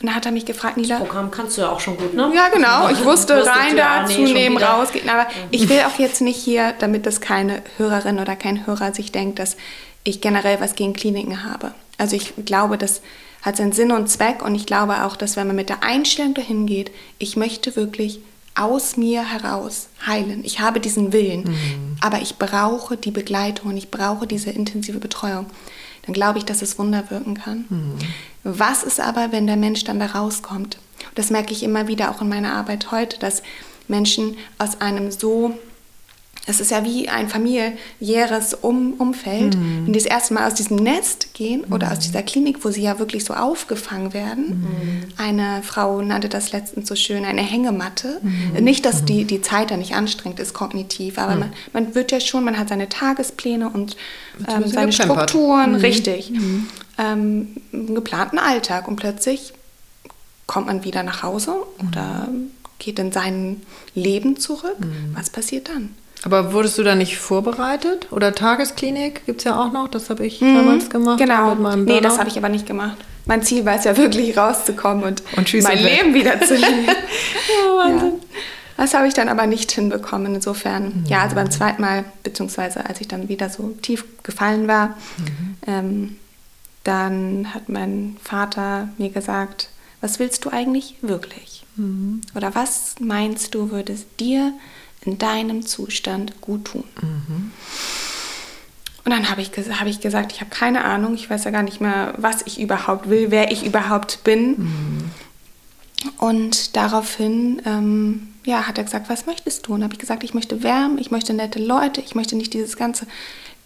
[0.00, 0.98] Und dann hat er mich gefragt, Nila.
[0.98, 2.30] Das Programm kannst du ja auch schon gut, ne?
[2.34, 2.88] Ja, genau.
[2.88, 5.08] Ich wusste rein da, ah, nee, zunehmen, rausgehen.
[5.08, 9.12] Aber ich will auch jetzt nicht hier, damit das keine Hörerin oder kein Hörer sich
[9.12, 9.56] denkt, dass
[10.02, 11.72] ich generell was gegen Kliniken habe.
[11.98, 13.00] Also ich glaube, das
[13.42, 16.34] hat seinen Sinn und Zweck und ich glaube auch, dass wenn man mit der Einstellung
[16.34, 18.20] dahin geht, ich möchte wirklich
[18.54, 20.44] aus mir heraus heilen.
[20.44, 21.96] Ich habe diesen Willen, mhm.
[22.00, 25.46] aber ich brauche die Begleitung und ich brauche diese intensive Betreuung.
[26.06, 27.64] Dann glaube ich, dass es Wunder wirken kann.
[27.68, 27.98] Mhm.
[28.44, 30.78] Was ist aber, wenn der Mensch dann da rauskommt?
[31.14, 33.42] Das merke ich immer wieder auch in meiner Arbeit heute, dass
[33.88, 35.58] Menschen aus einem so
[36.46, 39.56] es ist ja wie ein familiäres um Umfeld.
[39.56, 39.86] Mhm.
[39.86, 42.02] Wenn die das erste Mal aus diesem Nest gehen oder aus mhm.
[42.02, 44.46] dieser Klinik, wo sie ja wirklich so aufgefangen werden.
[44.48, 45.04] Mhm.
[45.16, 48.20] Eine Frau nannte das letztens so schön, eine Hängematte.
[48.22, 48.62] Mhm.
[48.62, 51.40] Nicht, dass die, die Zeit da nicht anstrengend ist, kognitiv, aber mhm.
[51.40, 53.96] man, man wird ja schon, man hat seine Tagespläne und
[54.46, 55.76] ähm, seine Strukturen, mhm.
[55.76, 56.30] richtig,
[56.98, 59.54] ähm, einen geplanten Alltag und plötzlich
[60.46, 61.54] kommt man wieder nach Hause
[61.88, 62.28] oder
[62.78, 63.62] geht in sein
[63.94, 64.76] Leben zurück.
[65.14, 65.94] Was passiert dann?
[66.24, 68.08] Aber wurdest du da nicht vorbereitet?
[68.10, 71.18] Oder Tagesklinik gibt es ja auch noch, das habe ich mhm, damals gemacht.
[71.18, 71.54] Genau.
[71.76, 72.96] nee, das habe ich aber nicht gemacht.
[73.26, 76.86] Mein Ziel war es ja wirklich rauszukommen und, und mein Leben wieder zu leben.
[76.86, 78.12] ja, Wahnsinn.
[78.12, 78.38] Ja.
[78.76, 80.34] Das habe ich dann aber nicht hinbekommen.
[80.34, 81.04] Insofern, mhm.
[81.06, 85.56] ja, also beim zweiten Mal, beziehungsweise als ich dann wieder so tief gefallen war, mhm.
[85.66, 86.16] ähm,
[86.84, 89.68] dann hat mein Vater mir gesagt,
[90.00, 91.64] was willst du eigentlich wirklich?
[91.76, 92.22] Mhm.
[92.34, 94.52] Oder was meinst du, würde es dir
[95.04, 96.84] in deinem Zustand gut tun.
[97.00, 97.52] Mhm.
[99.04, 101.62] Und dann habe ich, hab ich gesagt, ich habe keine Ahnung, ich weiß ja gar
[101.62, 104.58] nicht mehr, was ich überhaupt will, wer ich überhaupt bin.
[104.58, 105.10] Mhm.
[106.18, 109.74] Und daraufhin ähm, ja, hat er gesagt, was möchtest du?
[109.74, 112.76] Und habe ich gesagt, ich möchte Wärme, ich möchte nette Leute, ich möchte nicht dieses
[112.76, 113.06] ganze,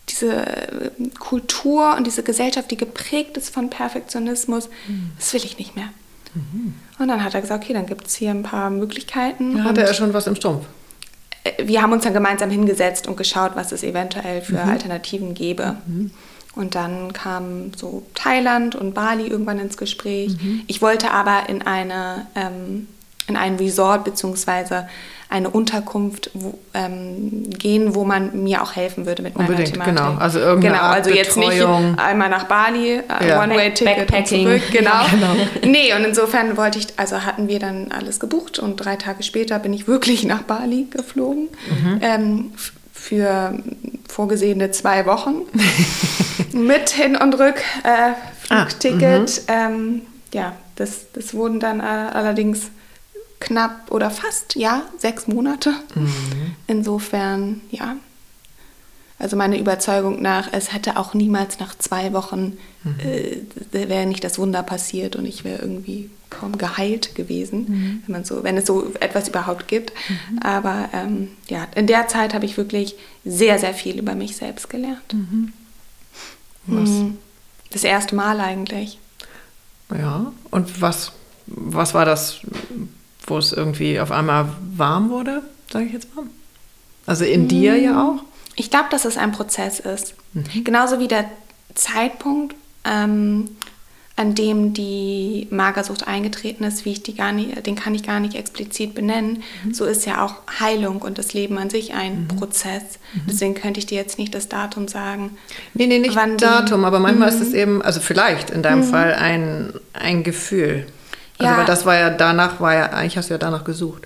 [0.08, 5.12] diese äh, Kultur und diese Gesellschaft, die geprägt ist von Perfektionismus, mhm.
[5.18, 5.88] das will ich nicht mehr.
[6.34, 6.74] Mhm.
[6.98, 9.58] Und dann hat er gesagt, okay, dann gibt es hier ein paar Möglichkeiten.
[9.58, 10.66] Ja, hatte er schon was im Stumpf?
[11.62, 14.70] Wir haben uns dann gemeinsam hingesetzt und geschaut, was es eventuell für mhm.
[14.70, 15.76] Alternativen gäbe.
[15.86, 16.10] Mhm.
[16.54, 20.36] Und dann kam so Thailand und Bali irgendwann ins Gespräch.
[20.42, 20.62] Mhm.
[20.66, 22.88] Ich wollte aber in eine ähm,
[23.28, 24.84] in ein Resort bzw
[25.30, 29.96] eine Unterkunft wo, ähm, gehen, wo man mir auch helfen würde mit meiner Unbedingt, Thematik.
[29.96, 31.62] Genau, also irgendeine genau, also jetzt nicht
[31.98, 33.42] einmal nach Bali, äh, ja.
[33.42, 34.90] One-Way-Ticket und zurück, genau.
[34.90, 35.36] Ja, genau.
[35.66, 39.58] nee, und insofern wollte ich, also hatten wir dann alles gebucht und drei Tage später
[39.58, 41.48] bin ich wirklich nach Bali geflogen.
[41.68, 41.98] Mhm.
[42.00, 42.52] Ähm,
[42.92, 43.54] für
[44.08, 45.42] vorgesehene zwei Wochen
[46.52, 49.42] mit Hin- und Rückflugticket.
[49.46, 52.70] Äh, ah, ähm, ja, das, das wurden dann äh, allerdings
[53.40, 55.74] knapp oder fast, ja, sechs Monate.
[55.94, 56.54] Mhm.
[56.66, 57.96] Insofern, ja.
[59.20, 63.00] Also meine Überzeugung nach, es hätte auch niemals nach zwei Wochen, mhm.
[63.00, 68.02] äh, wäre nicht das Wunder passiert und ich wäre irgendwie kaum geheilt gewesen, mhm.
[68.06, 69.92] wenn man so, wenn es so etwas überhaupt gibt.
[70.08, 70.38] Mhm.
[70.40, 74.70] Aber ähm, ja, in der Zeit habe ich wirklich sehr, sehr viel über mich selbst
[74.70, 75.12] gelernt.
[75.12, 75.52] Mhm.
[76.66, 76.88] Was?
[76.90, 77.18] Mhm.
[77.70, 78.98] Das erste Mal eigentlich.
[79.92, 81.12] Ja, und was,
[81.46, 82.40] was war das
[83.30, 86.24] wo es irgendwie auf einmal warm wurde, sage ich jetzt mal?
[87.06, 87.48] Also in mhm.
[87.48, 88.22] dir ja auch?
[88.56, 90.14] Ich glaube, dass es ein Prozess ist.
[90.34, 90.64] Mhm.
[90.64, 91.24] Genauso wie der
[91.74, 93.48] Zeitpunkt, ähm,
[94.18, 98.18] an dem die Magersucht eingetreten ist, wie ich die gar nicht, den kann ich gar
[98.18, 99.44] nicht explizit benennen.
[99.64, 99.72] Mhm.
[99.72, 102.28] So ist ja auch Heilung und das Leben an sich ein mhm.
[102.28, 102.98] Prozess.
[103.14, 103.20] Mhm.
[103.28, 105.38] Deswegen könnte ich dir jetzt nicht das Datum sagen.
[105.72, 107.54] Nee, nee, nicht Datum, aber manchmal ist es mhm.
[107.54, 108.90] eben, also vielleicht in deinem mhm.
[108.90, 110.84] Fall ein, ein Gefühl.
[111.38, 111.58] Also, ja.
[111.58, 114.02] weil das war ja danach, war ja, eigentlich hast du ja danach gesucht.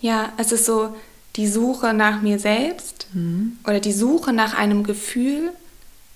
[0.00, 0.94] Ja, es ist so
[1.36, 3.58] die Suche nach mir selbst mhm.
[3.64, 5.50] oder die Suche nach einem Gefühl,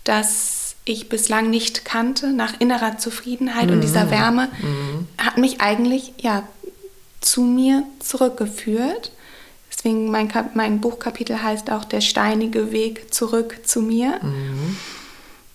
[0.05, 3.75] das ich bislang nicht kannte, nach innerer Zufriedenheit mhm.
[3.75, 4.11] und dieser mhm.
[4.11, 5.07] Wärme, mhm.
[5.19, 6.43] hat mich eigentlich ja
[7.21, 9.13] zu mir zurückgeführt.
[9.71, 14.21] Deswegen mein, mein Buchkapitel heißt auch Der steinige Weg zurück zu mir.
[14.23, 14.77] Mhm.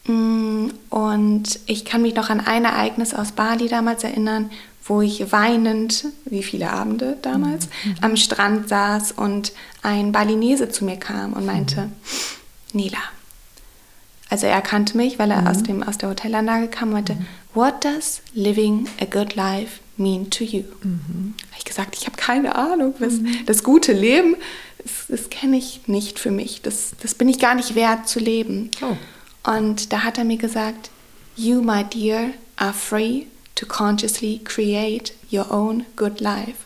[0.07, 4.51] Mm, und ich kann mich noch an ein Ereignis aus Bali damals erinnern,
[4.85, 7.95] wo ich weinend, wie viele Abende damals, mhm.
[8.01, 11.91] am Strand saß und ein Balinese zu mir kam und meinte, mhm.
[12.73, 12.99] Nila.
[14.29, 15.47] Also er kannte mich, weil er mhm.
[15.47, 17.25] aus, dem, aus der Hotelanlage kam und meinte, mhm.
[17.53, 20.63] What does living a good life mean to you?
[20.83, 21.33] Mhm.
[21.47, 22.93] Habe ich gesagt, ich habe keine Ahnung.
[22.99, 23.45] Was, mhm.
[23.45, 24.35] Das gute Leben,
[24.77, 26.61] das, das kenne ich nicht für mich.
[26.61, 28.71] Das, das bin ich gar nicht wert zu leben.
[28.81, 29.49] Oh.
[29.49, 30.91] Und da hat er mir gesagt,
[31.37, 36.65] You, my dear, are free to consciously create your own good life.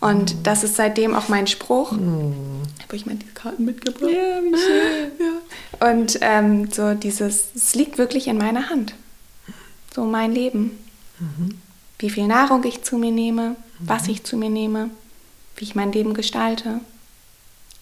[0.00, 0.42] Und mm.
[0.42, 1.92] das ist seitdem auch mein Spruch.
[1.92, 2.62] Mm.
[2.82, 4.10] Habe ich mal diese Karten mitgebracht?
[4.10, 5.12] Ja, wie schön.
[5.80, 5.90] ja.
[5.90, 8.94] Und ähm, so dieses, es liegt wirklich in meiner Hand.
[9.94, 10.78] So mein Leben.
[11.20, 11.58] Mhm.
[11.98, 14.90] wie viel Nahrung ich zu mir nehme, was ich zu mir nehme,
[15.56, 16.80] wie ich mein Leben gestalte.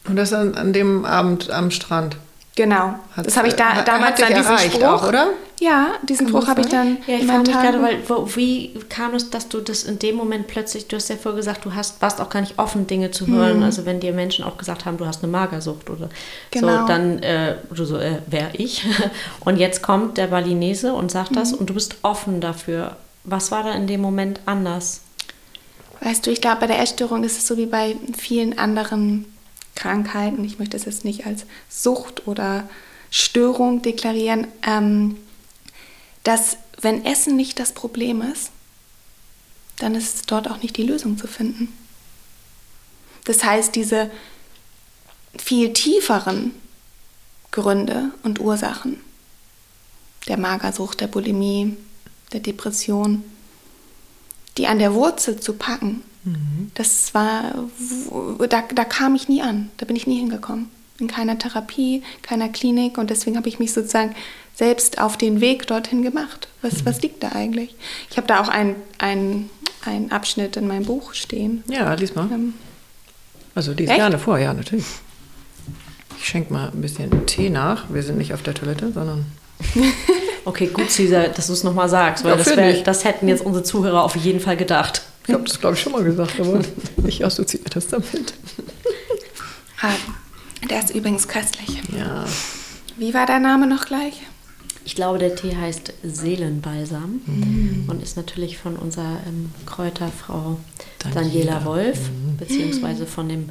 [0.04, 2.16] Und das an, an dem Abend am Strand.
[2.58, 2.96] Genau.
[3.16, 5.28] Hat- das habe ich da, hat- damals dann diesen erreicht Spruch, auch, oder?
[5.60, 8.74] Ja, diesen Kann Spruch habe ich dann Ja, ich frage mich gerade, weil wo, wie
[8.88, 11.74] kam es, dass du das in dem Moment plötzlich, du hast ja vorher gesagt, du
[11.76, 13.62] hast, warst auch gar nicht offen, Dinge zu hören.
[13.62, 16.08] Also wenn dir Menschen auch gesagt haben, du hast eine Magersucht oder
[16.50, 16.80] Genau.
[16.80, 18.84] so, dann äh, du so, äh, wer ich?
[19.44, 22.96] Und jetzt kommt der Balinese und sagt das und du bist offen dafür.
[23.22, 25.02] Was war da in dem Moment anders?
[26.00, 29.26] Weißt du, ich glaube, bei der Essstörung ist es so wie bei vielen anderen
[29.78, 30.44] Krankheiten.
[30.44, 32.68] Ich möchte es jetzt nicht als Sucht oder
[33.10, 35.16] Störung deklarieren, ähm,
[36.24, 38.50] dass wenn Essen nicht das Problem ist,
[39.76, 41.72] dann ist dort auch nicht die Lösung zu finden.
[43.24, 44.10] Das heißt, diese
[45.38, 46.52] viel tieferen
[47.52, 49.00] Gründe und Ursachen
[50.26, 51.76] der Magersucht, der Bulimie,
[52.32, 53.24] der Depression,
[54.56, 56.02] die an der Wurzel zu packen,
[56.74, 57.54] das war,
[58.48, 60.68] da, da kam ich nie an, da bin ich nie hingekommen.
[61.00, 64.14] In keiner Therapie, keiner Klinik und deswegen habe ich mich sozusagen
[64.54, 66.48] selbst auf den Weg dorthin gemacht.
[66.62, 67.74] Was, was liegt da eigentlich?
[68.10, 71.62] Ich habe da auch einen ein Abschnitt in meinem Buch stehen.
[71.68, 72.28] Ja, lies mal.
[72.32, 72.54] Ähm,
[73.54, 73.98] Also lies Echt?
[73.98, 74.84] gerne vor, ja, natürlich.
[76.18, 77.84] Ich schenke mal ein bisschen Tee nach.
[77.90, 79.26] Wir sind nicht auf der Toilette, sondern.
[80.44, 83.44] Okay, gut, Caesar, dass du es nochmal sagst, weil Ja, das, wär, das hätten jetzt
[83.44, 85.02] unsere Zuhörer auf jeden Fall gedacht.
[85.28, 86.60] Ich habe das, glaube ich, schon mal gesagt, aber
[87.06, 88.32] ich assoziiere das damit.
[89.82, 89.90] ah,
[90.70, 91.82] der ist übrigens köstlich.
[91.94, 92.24] Ja.
[92.96, 94.22] Wie war dein Name noch gleich?
[94.86, 97.20] Ich glaube, der Tee heißt Seelenbalsam
[97.88, 100.58] und ist natürlich von unserer ähm, Kräuterfrau
[100.98, 101.20] Daniela.
[101.20, 101.98] Daniela Wolf,
[102.38, 103.50] beziehungsweise von dem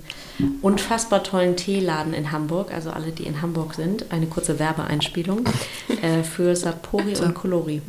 [0.64, 5.42] unfassbar tollen Teeladen in Hamburg, also alle, die in Hamburg sind, eine kurze Werbeeinspielung
[6.02, 7.84] äh, für Sapori und Colori.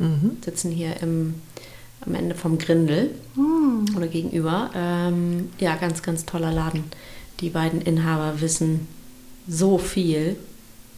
[0.45, 1.41] Sitzen hier im,
[2.05, 3.11] am Ende vom Grindel
[3.95, 4.69] oder gegenüber.
[4.75, 6.83] Ähm, ja, ganz, ganz toller Laden.
[7.39, 8.87] Die beiden Inhaber wissen
[9.47, 10.37] so viel.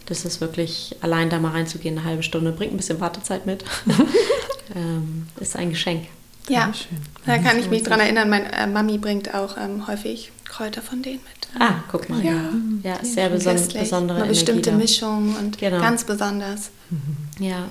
[0.06, 3.64] Das ist wirklich, allein da mal reinzugehen, eine halbe Stunde, bringt ein bisschen Wartezeit mit.
[4.76, 6.08] ähm, ist ein Geschenk.
[6.50, 6.98] Ja, schön.
[7.26, 8.30] da kann ich mich dran erinnern.
[8.30, 11.62] Meine äh, Mami bringt auch ähm, häufig Kräuter von denen mit.
[11.62, 12.24] Ah, guck mal.
[12.26, 12.50] Ja.
[12.84, 13.84] ja ist sehr beson köstlich.
[13.84, 15.80] besondere Eine bestimmte Energie Mischung und Genau.
[15.80, 16.72] ganz besonders.
[16.90, 17.44] da.
[17.46, 17.68] Ja.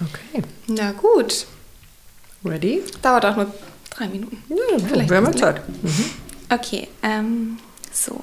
[0.00, 0.42] Okay.
[0.68, 1.46] Na gut,
[2.46, 2.82] Ready?
[3.02, 3.52] dauert auch nur
[3.90, 4.42] drei Minuten.
[4.48, 5.36] Ja, Vielleicht wir haben.
[5.36, 5.60] Zeit.
[6.50, 7.58] Okay, ähm,
[7.92, 8.22] so.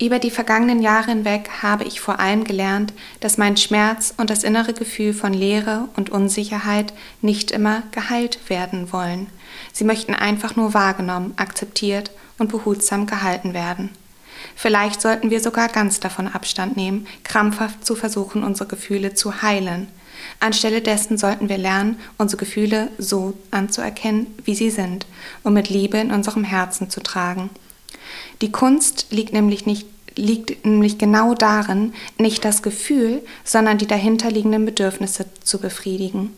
[0.00, 4.44] Über die vergangenen Jahre hinweg habe ich vor allem gelernt, dass mein Schmerz und das
[4.44, 9.26] innere Gefühl von Leere und Unsicherheit nicht immer geheilt werden wollen.
[9.72, 13.90] Sie möchten einfach nur wahrgenommen, akzeptiert und behutsam gehalten werden.
[14.54, 19.88] Vielleicht sollten wir sogar ganz davon Abstand nehmen, krampfhaft zu versuchen, unsere Gefühle zu heilen.
[20.40, 25.06] Anstelle dessen sollten wir lernen, unsere Gefühle so anzuerkennen, wie sie sind,
[25.42, 27.50] und mit Liebe in unserem Herzen zu tragen.
[28.40, 34.64] Die Kunst liegt nämlich, nicht, liegt nämlich genau darin, nicht das Gefühl, sondern die dahinterliegenden
[34.64, 36.34] Bedürfnisse zu befriedigen.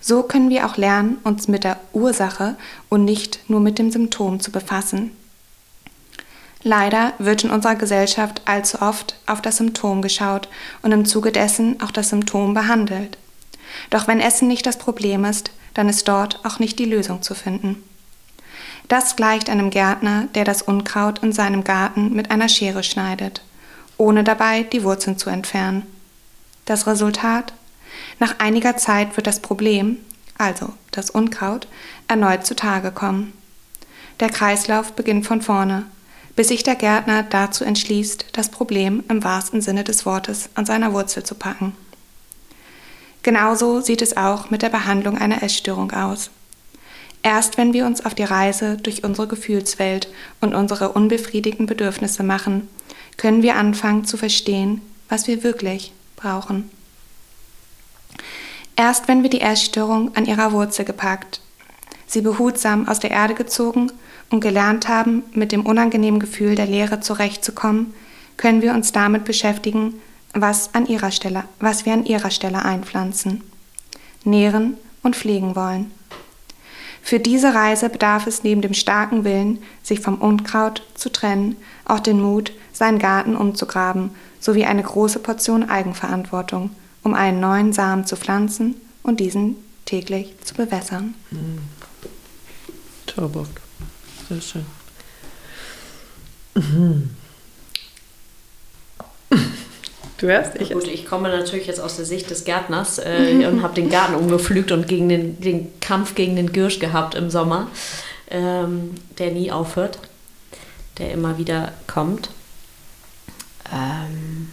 [0.00, 2.56] So können wir auch lernen, uns mit der Ursache
[2.88, 5.10] und nicht nur mit dem Symptom zu befassen.
[6.64, 10.48] Leider wird in unserer Gesellschaft allzu oft auf das Symptom geschaut
[10.82, 13.18] und im Zuge dessen auch das Symptom behandelt.
[13.90, 17.34] Doch wenn Essen nicht das Problem ist, dann ist dort auch nicht die Lösung zu
[17.34, 17.82] finden.
[18.88, 23.42] Das gleicht einem Gärtner, der das Unkraut in seinem Garten mit einer Schere schneidet,
[23.96, 25.86] ohne dabei die Wurzeln zu entfernen.
[26.64, 27.54] Das Resultat?
[28.18, 29.98] Nach einiger Zeit wird das Problem,
[30.38, 31.66] also das Unkraut,
[32.08, 33.32] erneut zutage kommen.
[34.20, 35.86] Der Kreislauf beginnt von vorne,
[36.36, 40.92] bis sich der Gärtner dazu entschließt, das Problem im wahrsten Sinne des Wortes an seiner
[40.92, 41.74] Wurzel zu packen.
[43.22, 46.30] Genauso sieht es auch mit der Behandlung einer Essstörung aus.
[47.22, 50.08] Erst wenn wir uns auf die Reise durch unsere Gefühlswelt
[50.40, 52.68] und unsere unbefriedigten Bedürfnisse machen,
[53.16, 56.70] können wir anfangen zu verstehen, was wir wirklich brauchen.
[58.74, 61.40] Erst wenn wir die Essstörung an ihrer Wurzel gepackt,
[62.06, 63.92] sie behutsam aus der Erde gezogen
[64.32, 67.94] und gelernt haben, mit dem unangenehmen Gefühl der Leere zurechtzukommen,
[68.36, 69.94] können wir uns damit beschäftigen,
[70.34, 73.42] was, an ihrer Stelle, was wir an ihrer Stelle einpflanzen,
[74.24, 75.90] nähren und pflegen wollen.
[77.02, 82.00] Für diese Reise bedarf es neben dem starken Willen, sich vom Unkraut zu trennen, auch
[82.00, 86.70] den Mut, seinen Garten umzugraben, sowie eine große Portion Eigenverantwortung,
[87.02, 91.14] um einen neuen Samen zu pflanzen und diesen täglich zu bewässern.
[93.06, 93.61] Zauberhaft.
[94.28, 94.66] Sehr schön.
[96.54, 97.10] Mhm.
[100.22, 100.54] Du hörst?
[100.60, 103.90] Ich, gut, ich komme natürlich jetzt aus der Sicht des Gärtners äh, und habe den
[103.90, 107.68] Garten umgepflügt und gegen den, den Kampf gegen den Girsch gehabt im Sommer,
[108.30, 109.98] ähm, der nie aufhört,
[110.98, 112.30] der immer wieder kommt.
[113.72, 114.50] Ähm,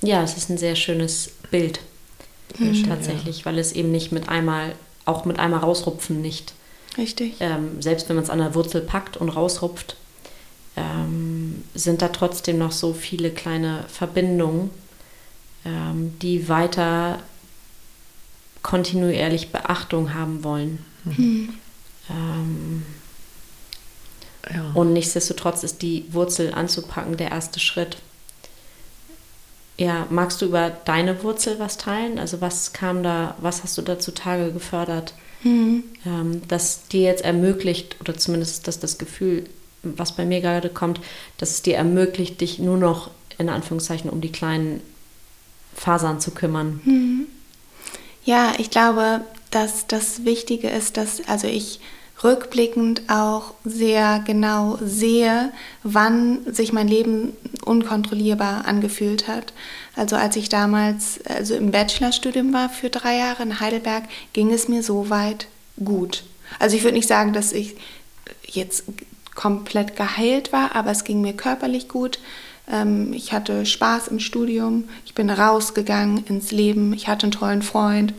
[0.00, 1.80] ja, es ist ein sehr schönes Bild
[2.58, 2.88] mhm.
[2.88, 3.44] tatsächlich, ja.
[3.44, 6.54] weil es eben nicht mit einmal, auch mit einmal rausrupfen nicht.
[6.98, 7.36] Richtig.
[7.40, 9.96] Ähm, selbst wenn man es an der Wurzel packt und rausrupft,
[10.76, 14.70] ähm, sind da trotzdem noch so viele kleine Verbindungen,
[15.64, 17.18] ähm, die weiter
[18.62, 20.84] kontinuierlich Beachtung haben wollen.
[21.04, 21.54] Mhm.
[22.10, 22.84] Ähm,
[24.52, 24.70] ja.
[24.74, 27.98] Und nichtsdestotrotz ist die Wurzel anzupacken der erste Schritt.
[29.78, 32.18] Ja, magst du über deine Wurzel was teilen?
[32.18, 35.84] Also was kam da, was hast du da zutage gefördert, mhm.
[36.06, 39.44] ähm, das dir jetzt ermöglicht, oder zumindest dass das Gefühl,
[39.82, 41.00] was bei mir gerade kommt,
[41.38, 44.80] dass es dir ermöglicht, dich nur noch in Anführungszeichen um die kleinen
[45.74, 46.80] Fasern zu kümmern.
[46.84, 47.26] Mhm.
[48.24, 51.80] Ja, ich glaube, dass das Wichtige ist, dass also ich
[52.24, 57.32] rückblickend auch sehr genau sehe, wann sich mein Leben
[57.64, 59.52] unkontrollierbar angefühlt hat.
[59.96, 64.68] Also als ich damals also im Bachelorstudium war für drei Jahre in Heidelberg, ging es
[64.68, 65.48] mir so weit
[65.82, 66.24] gut.
[66.58, 67.76] Also ich würde nicht sagen, dass ich
[68.44, 68.84] jetzt
[69.34, 72.18] komplett geheilt war, aber es ging mir körperlich gut.
[72.70, 77.62] Ähm, ich hatte Spaß im Studium, ich bin rausgegangen ins Leben, ich hatte einen tollen
[77.62, 78.14] Freund.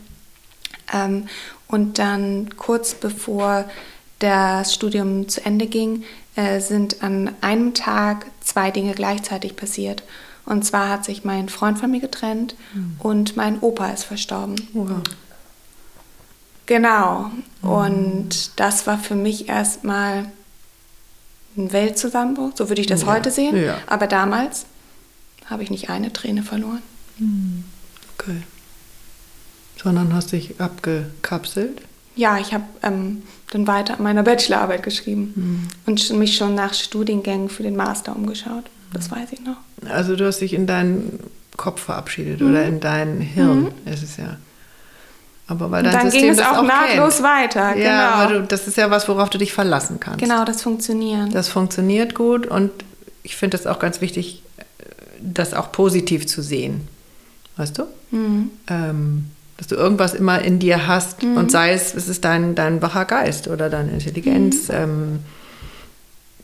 [0.93, 1.27] Ähm,
[1.67, 3.65] und dann kurz bevor
[4.23, 6.03] das Studium zu Ende ging,
[6.36, 10.03] äh, sind an einem Tag zwei Dinge gleichzeitig passiert.
[10.45, 12.95] Und zwar hat sich mein Freund von mir getrennt mhm.
[12.99, 14.55] und mein Opa ist verstorben.
[14.73, 15.01] Wow.
[16.65, 17.31] Genau.
[17.62, 17.69] Mhm.
[17.69, 20.25] Und das war für mich erstmal
[21.57, 23.07] ein Weltzusammenbruch, so würde ich das ja.
[23.07, 23.55] heute sehen.
[23.62, 23.77] Ja.
[23.88, 24.65] Aber damals
[25.45, 26.81] habe ich nicht eine Träne verloren.
[27.19, 27.65] Mhm.
[28.17, 28.41] Okay.
[29.81, 31.81] Sondern hast dich abgekapselt?
[32.15, 35.67] Ja, ich habe ähm, dann weiter an meiner Bachelorarbeit geschrieben mhm.
[35.85, 38.65] und mich schon nach Studiengängen für den Master umgeschaut.
[38.93, 39.57] Das weiß ich noch.
[39.89, 41.19] Also du hast dich in deinen
[41.57, 42.49] Kopf verabschiedet mhm.
[42.49, 43.91] oder in dein Hirn, mhm.
[43.91, 44.37] ist es ja.
[45.47, 47.27] Aber weil dein dann System ging es das auch, auch nahtlos kennt.
[47.27, 47.75] weiter.
[47.75, 48.39] Ja, genau.
[48.39, 50.19] Du, das ist ja was, worauf du dich verlassen kannst.
[50.19, 51.33] Genau, das funktioniert.
[51.33, 52.71] Das funktioniert gut und
[53.23, 54.41] ich finde es auch ganz wichtig,
[55.21, 56.87] das auch positiv zu sehen.
[57.57, 57.83] Weißt du?
[58.11, 58.51] Mhm.
[58.67, 61.37] Ähm, dass du irgendwas immer in dir hast mhm.
[61.37, 64.69] und sei es, es ist dein, dein wacher Geist oder deine Intelligenz.
[64.69, 64.75] Mhm.
[64.75, 65.19] Ähm,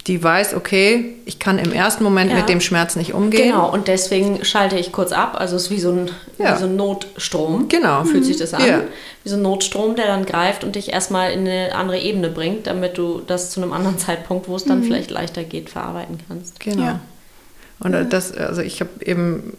[0.08, 2.38] die weiß, okay, ich kann im ersten Moment ja.
[2.38, 3.52] mit dem Schmerz nicht umgehen.
[3.52, 5.36] Genau, und deswegen schalte ich kurz ab.
[5.38, 6.56] Also es ist wie so ein, ja.
[6.56, 7.68] wie so ein Notstrom.
[7.68, 8.04] Genau.
[8.06, 8.66] Fühlt sich das an.
[8.66, 8.82] Ja.
[9.24, 12.66] Wie so ein Notstrom, der dann greift und dich erstmal in eine andere Ebene bringt,
[12.66, 14.86] damit du das zu einem anderen Zeitpunkt, wo es dann mhm.
[14.86, 16.60] vielleicht leichter geht, verarbeiten kannst.
[16.60, 17.00] Genau.
[17.80, 19.54] Und das, also ich habe eben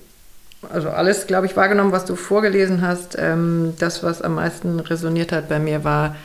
[0.69, 3.17] also alles, glaube ich, wahrgenommen, was du vorgelesen hast.
[3.19, 6.17] Ähm, das, was am meisten resoniert hat bei mir, war,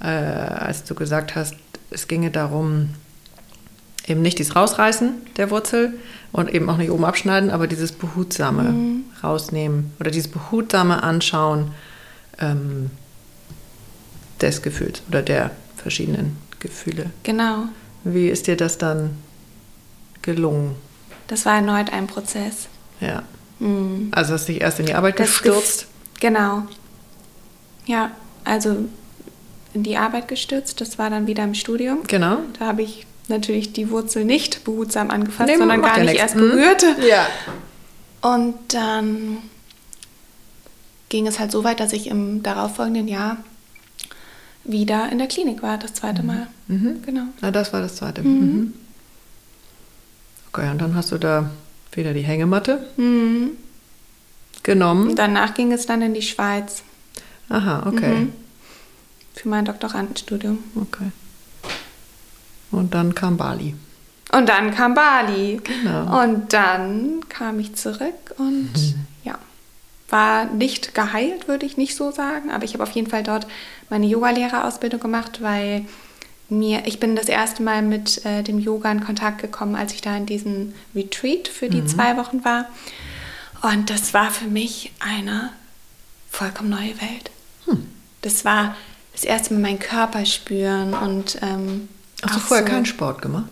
[0.00, 1.54] äh, als du gesagt hast,
[1.90, 2.90] es ginge darum,
[4.06, 5.94] eben nicht dieses Rausreißen der Wurzel
[6.32, 9.04] und eben auch nicht oben abschneiden, aber dieses behutsame mhm.
[9.22, 11.72] rausnehmen oder dieses behutsame Anschauen
[12.40, 12.90] ähm,
[14.40, 17.10] des Gefühls oder der verschiedenen Gefühle.
[17.22, 17.64] Genau.
[18.04, 19.10] Wie ist dir das dann
[20.22, 20.74] gelungen?
[21.28, 22.68] Das war erneut ein Prozess.
[23.00, 23.22] Ja.
[23.62, 24.08] Mhm.
[24.10, 25.86] Also hast du dich erst in die Arbeit das gestürzt?
[26.20, 26.64] Genau.
[27.86, 28.10] Ja,
[28.44, 28.88] also
[29.74, 30.80] in die Arbeit gestürzt.
[30.80, 32.00] Das war dann wieder im Studium.
[32.06, 32.38] Genau.
[32.58, 36.34] Da habe ich natürlich die Wurzel nicht behutsam angefasst, nee, sondern gar ja nicht erst
[36.34, 36.82] berührt.
[36.82, 37.04] Mhm.
[37.08, 37.26] Ja.
[38.20, 39.38] Und dann
[41.08, 43.38] ging es halt so weit, dass ich im darauffolgenden Jahr
[44.64, 46.28] wieder in der Klinik war, das zweite mhm.
[46.28, 46.46] Mal.
[46.68, 47.02] Mhm.
[47.04, 47.24] Genau.
[47.40, 48.22] Ah, das war das zweite.
[48.22, 48.28] Mhm.
[48.28, 48.74] mhm.
[50.52, 51.50] Okay, und dann hast du da
[51.92, 53.52] wieder die Hängematte mhm.
[54.62, 55.10] genommen.
[55.10, 56.82] Und danach ging es dann in die Schweiz.
[57.48, 58.14] Aha, okay.
[58.14, 58.32] Mhm.
[59.34, 60.58] Für mein Doktorandenstudium.
[60.76, 61.10] Okay.
[62.70, 63.74] Und dann kam Bali.
[64.32, 65.60] Und dann kam Bali.
[65.62, 66.22] Genau.
[66.22, 69.06] Und dann kam ich zurück und mhm.
[69.24, 69.38] ja,
[70.08, 73.46] war nicht geheilt, würde ich nicht so sagen, aber ich habe auf jeden Fall dort
[73.90, 75.84] meine Yogalehrerausbildung gemacht, weil
[76.58, 80.02] mir, ich bin das erste Mal mit äh, dem Yoga in Kontakt gekommen, als ich
[80.02, 81.88] da in diesem Retreat für die mhm.
[81.88, 82.66] zwei Wochen war.
[83.62, 85.50] Und das war für mich eine
[86.30, 87.30] vollkommen neue Welt.
[87.66, 87.86] Hm.
[88.22, 88.74] Das war
[89.12, 91.88] das erste Mal meinen Körper spüren und ähm,
[92.22, 93.50] Hast du vorher so keinen Sport gemacht?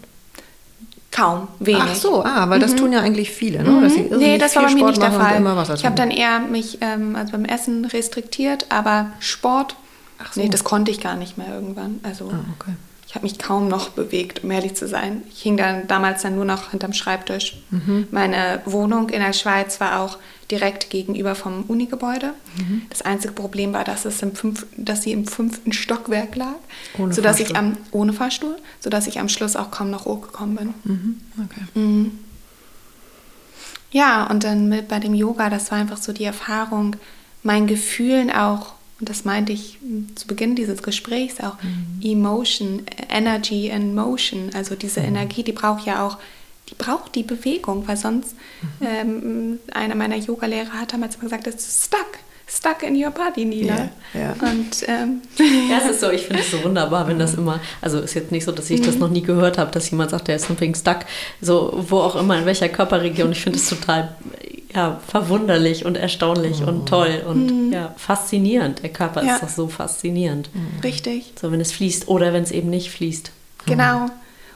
[1.13, 1.83] Kaum, wenig.
[1.83, 2.77] Ach so, ah, weil das mhm.
[2.77, 3.81] tun ja eigentlich viele, ne?
[3.81, 4.19] Dass sie mhm.
[4.19, 5.75] nee, das war bei mir nicht der Fall.
[5.75, 9.77] ich habe dann eher mich ähm, also beim Essen restriktiert, aber Sport,
[10.23, 10.41] Ach so.
[10.41, 11.99] nee, das konnte ich gar nicht mehr irgendwann.
[12.05, 12.73] Also ah, okay.
[13.11, 15.23] Ich habe mich kaum noch bewegt, um ehrlich zu sein.
[15.33, 17.61] Ich hing dann damals dann nur noch hinterm Schreibtisch.
[17.71, 18.07] Mhm.
[18.13, 20.17] Meine Wohnung in der Schweiz war auch
[20.49, 22.35] direkt gegenüber vom Unigebäude.
[22.57, 22.83] Mhm.
[22.89, 26.55] Das einzige Problem war, dass, es im fünf, dass sie im fünften Stockwerk lag,
[26.99, 27.57] ohne sodass Fahrstuhl.
[27.57, 30.75] ich am, ohne Fahrstuhl, sodass ich am Schluss auch kaum noch hochgekommen bin.
[30.85, 31.21] Mhm.
[31.47, 31.81] Okay.
[31.81, 32.19] Mhm.
[33.91, 36.95] Ja, und dann mit, bei dem Yoga, das war einfach so die Erfahrung,
[37.43, 39.79] meinen Gefühlen auch, und das meinte ich
[40.15, 42.01] zu Beginn dieses Gesprächs auch, mhm.
[42.03, 45.09] Emotion, Energy and Motion, also diese mhm.
[45.09, 46.19] Energie, die braucht ja auch
[46.71, 48.87] die braucht die Bewegung, weil sonst, mhm.
[48.87, 52.19] ähm, einer meiner Yogalehrer hat damals immer gesagt, es ist stuck,
[52.51, 53.91] stuck in your body, Nila.
[54.13, 54.33] Ja, ja.
[54.33, 55.23] Und, ähm,
[55.71, 58.33] ja, es ist so, ich finde es so wunderbar, wenn das immer, also ist jetzt
[58.33, 59.01] nicht so, dass ich das mhm.
[59.01, 61.01] noch nie gehört habe, dass jemand sagt, der ist something stuck,
[61.41, 63.33] so wo auch immer, in welcher Körperregion.
[63.33, 64.17] Ich finde es total
[64.75, 66.69] ja, verwunderlich und erstaunlich mhm.
[66.69, 67.73] und toll und mhm.
[67.73, 68.83] ja, faszinierend.
[68.83, 69.35] Der Körper ja.
[69.35, 70.51] ist doch so faszinierend.
[70.83, 71.33] Richtig.
[71.41, 73.31] So, wenn es fließt oder wenn es eben nicht fließt.
[73.67, 74.07] Genau.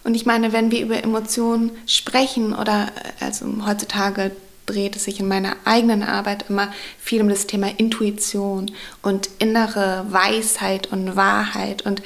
[0.04, 2.88] Und ich meine, wenn wir über Emotionen sprechen oder
[3.20, 4.32] also heutzutage
[4.66, 8.70] dreht es sich in meiner eigenen Arbeit immer viel um das Thema Intuition
[9.02, 11.82] und innere Weisheit und Wahrheit.
[11.82, 12.02] Und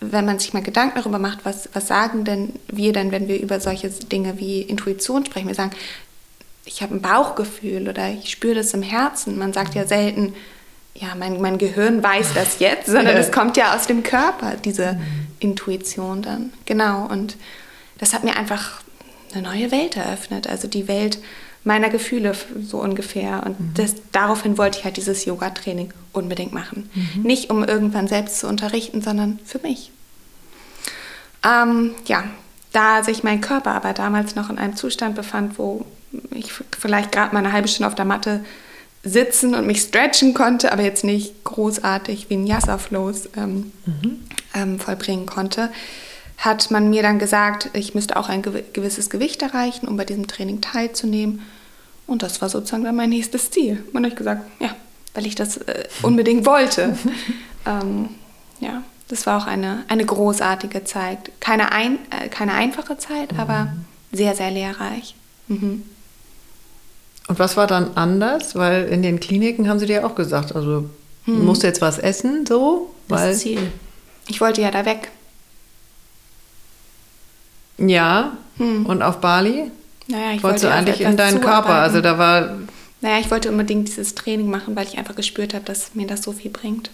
[0.00, 3.40] wenn man sich mal Gedanken darüber macht, was, was sagen denn wir denn, wenn wir
[3.40, 5.48] über solche Dinge wie Intuition sprechen?
[5.48, 5.72] Wir sagen,
[6.64, 9.38] ich habe ein Bauchgefühl oder ich spüre das im Herzen.
[9.38, 10.34] Man sagt ja selten,
[10.94, 14.98] ja, mein, mein Gehirn weiß das jetzt, sondern es kommt ja aus dem Körper, diese.
[15.40, 16.52] Intuition dann.
[16.66, 17.06] Genau.
[17.06, 17.36] Und
[17.98, 18.82] das hat mir einfach
[19.32, 20.46] eine neue Welt eröffnet.
[20.46, 21.18] Also die Welt
[21.64, 22.32] meiner Gefühle
[22.62, 23.42] so ungefähr.
[23.44, 23.74] Und mhm.
[23.74, 26.88] das, daraufhin wollte ich halt dieses Yoga-Training unbedingt machen.
[26.94, 27.22] Mhm.
[27.22, 29.90] Nicht um irgendwann selbst zu unterrichten, sondern für mich.
[31.44, 32.24] Ähm, ja,
[32.72, 35.84] da sich mein Körper aber damals noch in einem Zustand befand, wo
[36.30, 38.44] ich vielleicht gerade mal eine halbe Stunde auf der Matte
[39.02, 44.20] sitzen und mich stretchen konnte, aber jetzt nicht großartig wie ein Yassa-Flows ähm, mhm.
[44.54, 45.70] ähm, vollbringen konnte,
[46.40, 50.26] hat man mir dann gesagt, ich müsste auch ein gewisses Gewicht erreichen, um bei diesem
[50.26, 51.42] Training teilzunehmen.
[52.06, 53.84] Und das war sozusagen dann mein nächstes Ziel.
[53.92, 54.74] Man hat gesagt, ja,
[55.14, 56.96] weil ich das äh, unbedingt wollte.
[57.66, 58.08] ähm,
[58.58, 61.30] ja, das war auch eine, eine großartige Zeit.
[61.40, 63.40] Keine, ein, äh, keine einfache Zeit, mhm.
[63.40, 63.72] aber
[64.10, 65.14] sehr, sehr lehrreich.
[65.48, 65.82] Mhm.
[67.28, 68.56] Und was war dann anders?
[68.56, 70.88] Weil in den Kliniken haben sie dir auch gesagt, also
[71.26, 71.44] hm.
[71.44, 72.92] musst du jetzt was essen, so?
[73.06, 73.70] Weil das Ziel.
[74.26, 75.12] Ich wollte ja da weg.
[77.80, 78.36] Ja.
[78.58, 78.86] Hm.
[78.86, 79.70] Und auf Bali?
[80.06, 81.74] Naja, ich Wolltest wollte du eigentlich in deinen Körper?
[81.74, 82.58] Also da war.
[83.00, 86.22] Naja, ich wollte unbedingt dieses Training machen, weil ich einfach gespürt habe, dass mir das
[86.22, 86.90] so viel bringt.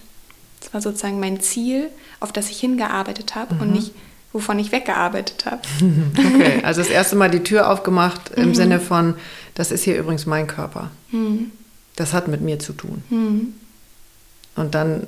[0.61, 3.61] Das war sozusagen mein Ziel, auf das ich hingearbeitet habe mhm.
[3.61, 3.91] und nicht
[4.33, 5.61] wovon ich weggearbeitet habe.
[6.17, 8.55] Okay, also das erste Mal die Tür aufgemacht im mhm.
[8.55, 9.15] Sinne von,
[9.55, 10.91] das ist hier übrigens mein Körper.
[11.11, 11.51] Mhm.
[11.95, 13.03] Das hat mit mir zu tun.
[13.09, 13.53] Mhm.
[14.55, 15.07] Und dann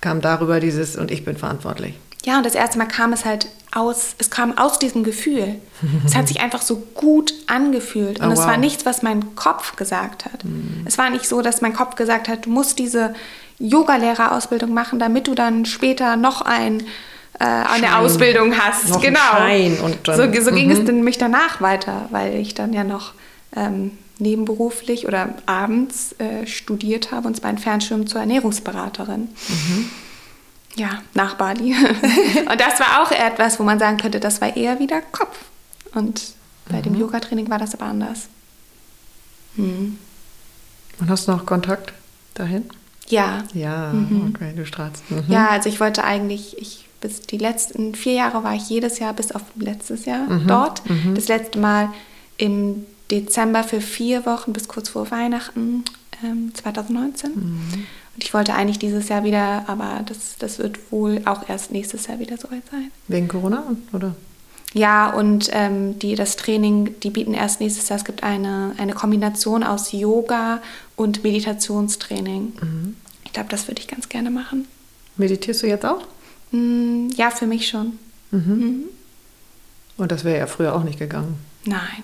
[0.00, 1.94] kam darüber dieses, und ich bin verantwortlich.
[2.26, 5.60] Ja, und das erste Mal kam es halt aus, es kam aus diesem Gefühl.
[6.04, 8.20] es hat sich einfach so gut angefühlt.
[8.20, 8.48] Und oh, es wow.
[8.48, 10.44] war nichts, was mein Kopf gesagt hat.
[10.44, 10.82] Mhm.
[10.84, 13.14] Es war nicht so, dass mein Kopf gesagt hat, du musst diese
[13.60, 16.80] Yogalehrerausbildung machen, damit du dann später noch ein
[17.38, 18.88] äh, eine Ausbildung hast.
[18.88, 19.20] Noch genau.
[19.20, 20.86] Schein und dann, so, so ging es mhm.
[20.86, 23.12] dann mich danach weiter, weil ich dann ja noch
[23.54, 29.28] ähm, nebenberuflich oder abends äh, studiert habe, und zwar ein Fernschirm zur Ernährungsberaterin.
[29.48, 29.90] Mhm.
[30.76, 31.74] Ja, nach Bali.
[32.50, 35.36] und das war auch etwas, wo man sagen könnte, das war eher wieder Kopf.
[35.94, 36.34] Und
[36.68, 36.82] bei mhm.
[36.82, 38.28] dem Yoga-Training war das aber anders.
[39.56, 39.98] Mhm.
[41.00, 41.92] Und hast du noch Kontakt
[42.34, 42.64] dahin?
[43.08, 43.44] Ja.
[43.54, 44.32] Ja, mhm.
[44.34, 45.10] okay, du strahlst.
[45.10, 45.24] Mhm.
[45.28, 49.12] Ja, also ich wollte eigentlich, ich bis die letzten vier Jahre war ich jedes Jahr
[49.12, 50.46] bis auf letztes Jahr mhm.
[50.46, 50.88] dort.
[50.88, 51.14] Mhm.
[51.14, 51.90] Das letzte Mal
[52.36, 55.84] im Dezember für vier Wochen bis kurz vor Weihnachten
[56.24, 57.86] ähm, 2019.
[58.16, 62.06] Und ich wollte eigentlich dieses Jahr wieder, aber das, das wird wohl auch erst nächstes
[62.06, 62.90] Jahr wieder soweit sein.
[63.08, 64.16] Wegen Corona, oder?
[64.72, 68.94] Ja, und ähm, die, das Training, die bieten erst nächstes Jahr, es gibt eine, eine
[68.94, 70.62] Kombination aus Yoga
[70.96, 72.54] und Meditationstraining.
[72.58, 72.96] Mhm.
[73.24, 74.66] Ich glaube, das würde ich ganz gerne machen.
[75.18, 76.06] Meditierst du jetzt auch?
[76.52, 77.98] Mm, ja, für mich schon.
[78.30, 78.40] Mhm.
[78.40, 78.84] Mhm.
[79.98, 81.38] Und das wäre ja früher auch nicht gegangen.
[81.66, 82.02] Nein.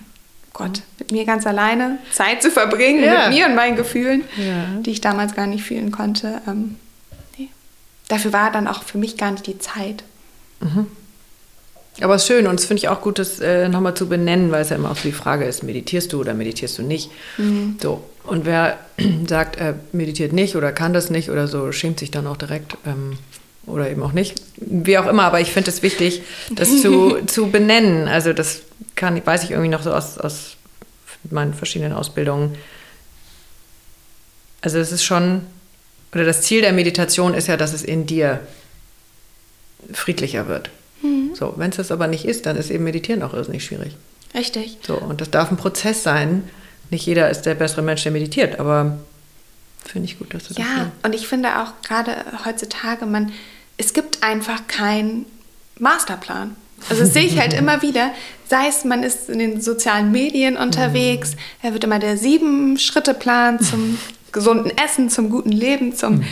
[0.53, 3.27] Gott, mit mir ganz alleine Zeit zu verbringen, ja.
[3.27, 4.81] mit mir und meinen Gefühlen, ja.
[4.81, 6.41] die ich damals gar nicht fühlen konnte.
[6.47, 6.75] Ähm,
[7.37, 7.49] nee.
[8.07, 10.03] Dafür war dann auch für mich gar nicht die Zeit.
[10.59, 10.87] Mhm.
[12.01, 14.51] Aber es ist schön und es finde ich auch gut, das äh, nochmal zu benennen,
[14.51, 17.11] weil es ja immer auch so die Frage ist, meditierst du oder meditierst du nicht?
[17.37, 17.77] Mhm.
[17.81, 18.03] So.
[18.23, 18.77] Und wer
[19.27, 22.77] sagt, er meditiert nicht oder kann das nicht oder so, schämt sich dann auch direkt.
[22.85, 23.17] Ähm,
[23.65, 27.49] oder eben auch nicht, wie auch immer, aber ich finde es wichtig, das zu, zu
[27.49, 28.09] benennen.
[28.09, 28.61] Also das
[28.95, 30.57] kann, weiß ich irgendwie noch so aus, aus
[31.29, 32.57] meinen verschiedenen Ausbildungen.
[34.61, 35.41] Also es ist schon,
[36.13, 38.39] oder das Ziel der Meditation ist ja, dass es in dir
[39.91, 40.69] friedlicher wird.
[41.01, 41.35] Mhm.
[41.35, 43.95] So, wenn es das aber nicht ist, dann ist eben Meditieren auch irrsinnig schwierig.
[44.33, 44.77] Richtig.
[44.85, 46.49] So, und das darf ein Prozess sein,
[46.89, 48.99] nicht jeder ist der bessere Mensch, der meditiert, aber
[49.85, 52.15] finde ich gut, dass du das Ja, und ich finde auch gerade
[52.45, 53.31] heutzutage, man,
[53.77, 55.25] es gibt einfach keinen
[55.79, 56.55] Masterplan.
[56.89, 58.11] Also das sehe ich halt immer wieder,
[58.47, 63.97] sei es man ist in den sozialen Medien unterwegs, da wird immer der Sieben-Schritte-Plan zum
[64.31, 66.25] gesunden Essen, zum guten Leben, zum Mhm.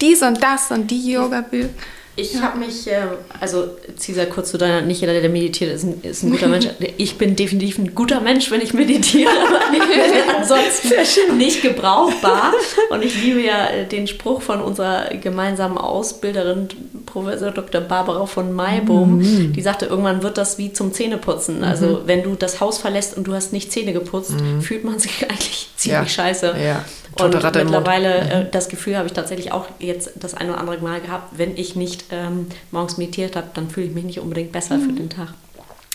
[0.00, 1.70] dies und das und die Yoga-Bücher.
[2.18, 3.02] Ich habe mich, äh,
[3.40, 6.66] also Cesar, kurz zu deiner, nicht jeder, der meditiert, ist ein, ist ein guter Mensch.
[6.96, 12.54] Ich bin definitiv ein guter Mensch, wenn ich meditiere, aber ansonsten nicht gebrauchbar.
[12.90, 16.68] Und ich liebe ja äh, den Spruch von unserer gemeinsamen Ausbilderin,
[17.04, 17.80] Professor Dr.
[17.82, 21.64] Barbara von Maibohm, die sagte, irgendwann wird das wie zum Zähneputzen.
[21.64, 25.22] Also wenn du das Haus verlässt und du hast nicht Zähne geputzt, fühlt man sich
[25.30, 26.06] eigentlich ziemlich Ja.
[26.08, 26.54] scheiße.
[26.64, 26.84] Ja.
[27.18, 31.00] Und mittlerweile, äh, das Gefühl habe ich tatsächlich auch jetzt das ein oder andere Mal
[31.00, 34.78] gehabt, wenn ich nicht ähm, morgens meditiert habe, dann fühle ich mich nicht unbedingt besser
[34.78, 35.34] für den Tag.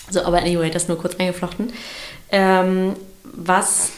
[0.10, 1.72] So, aber anyway, das nur kurz eingeflochten.
[2.32, 2.94] Ähm,
[3.24, 3.92] was,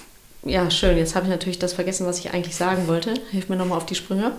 [0.43, 3.13] ja, schön, jetzt habe ich natürlich das vergessen, was ich eigentlich sagen wollte.
[3.31, 4.33] Hilf mir nochmal auf die Sprünge.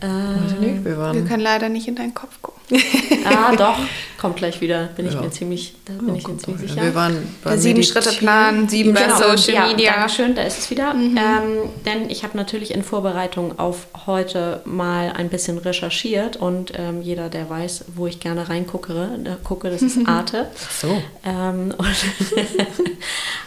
[0.00, 2.58] Weiß ich nicht, wir Wir können leider nicht in deinen Kopf gucken.
[3.24, 3.76] Ah, doch,
[4.18, 5.20] kommt gleich wieder, bin ich Ja.
[5.22, 6.82] mir ziemlich, da bin ich mir ziemlich sicher.
[6.82, 9.92] Wir waren Der beim Sieben-Schritte-Plan, sieben bei Genau, Social ja, Media.
[9.94, 10.94] Danke schön, da ist es wieder.
[10.94, 17.02] Ähm, denn ich habe natürlich in Vorbereitung auf heute mal ein bisschen recherchiert und ähm,
[17.02, 20.46] jeder, der weiß, wo ich gerne reingucke, da gucke, das ist Arte.
[20.80, 21.02] So.
[21.24, 21.96] Ähm, und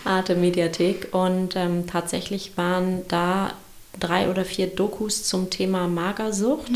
[0.05, 1.09] Arte Mediathek.
[1.11, 3.51] Und ähm, tatsächlich waren da
[3.99, 6.71] drei oder vier Dokus zum Thema Magersucht.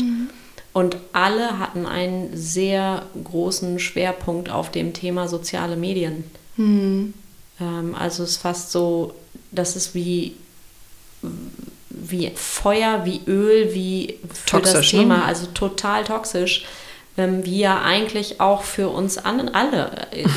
[0.72, 6.24] Und alle hatten einen sehr großen Schwerpunkt auf dem Thema soziale Medien.
[6.56, 7.14] Hm.
[7.60, 9.14] Ähm, also es ist fast so,
[9.52, 10.36] das ist wie,
[11.88, 14.98] wie Feuer, wie Öl, wie für das Toxisch, ne?
[15.00, 16.66] Thema, also total toxisch.
[17.18, 20.28] Ähm, wie ja eigentlich auch für uns an, alle äh,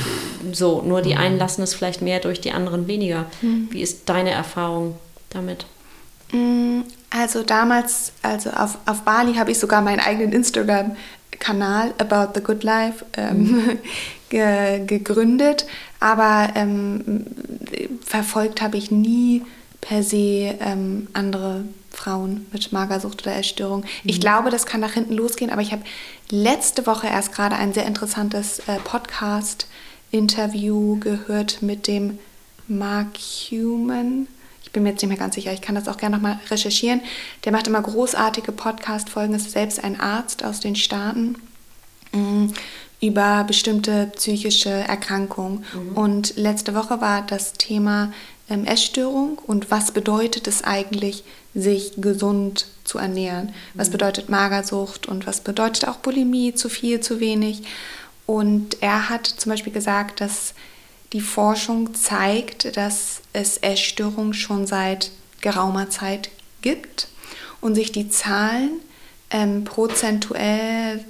[0.54, 3.26] so, nur die einen lassen es vielleicht mehr durch, die anderen weniger.
[3.42, 4.96] Wie ist deine Erfahrung
[5.30, 5.66] damit?
[6.32, 12.42] Mm, Also damals, also auf, auf Bali habe ich sogar meinen eigenen Instagram-Kanal About the
[12.42, 13.80] Good Life ähm,
[14.30, 15.66] ge, gegründet,
[16.00, 17.26] aber ähm,
[18.06, 19.44] verfolgt habe ich nie
[19.82, 23.84] per se ähm, andere Frauen mit Magersucht oder Essstörung.
[24.04, 25.82] Ich glaube, das kann nach hinten losgehen, aber ich habe
[26.30, 32.20] letzte Woche erst gerade ein sehr interessantes äh, Podcast-Interview gehört mit dem
[32.68, 33.18] Mark
[33.50, 34.28] Human.
[34.70, 37.02] Ich bin mir jetzt nicht mehr ganz sicher, ich kann das auch gerne nochmal recherchieren.
[37.44, 41.38] Der macht immer großartige Podcast-Folgen, ist selbst ein Arzt aus den Staaten
[42.12, 42.54] mh,
[43.02, 45.66] über bestimmte psychische Erkrankungen.
[45.96, 48.14] Und letzte Woche war das Thema
[48.48, 51.24] ähm, Essstörung und was bedeutet es eigentlich,
[51.56, 53.54] sich gesund zu ernähren?
[53.74, 57.64] Was bedeutet Magersucht und was bedeutet auch Bulimie, zu viel, zu wenig?
[58.28, 60.54] Und er hat zum Beispiel gesagt, dass
[61.14, 66.30] die Forschung zeigt, dass es Essstörungen schon seit geraumer Zeit
[66.62, 67.08] gibt
[67.62, 68.72] und sich die Zahlen
[69.32, 71.04] ähm, prozentuell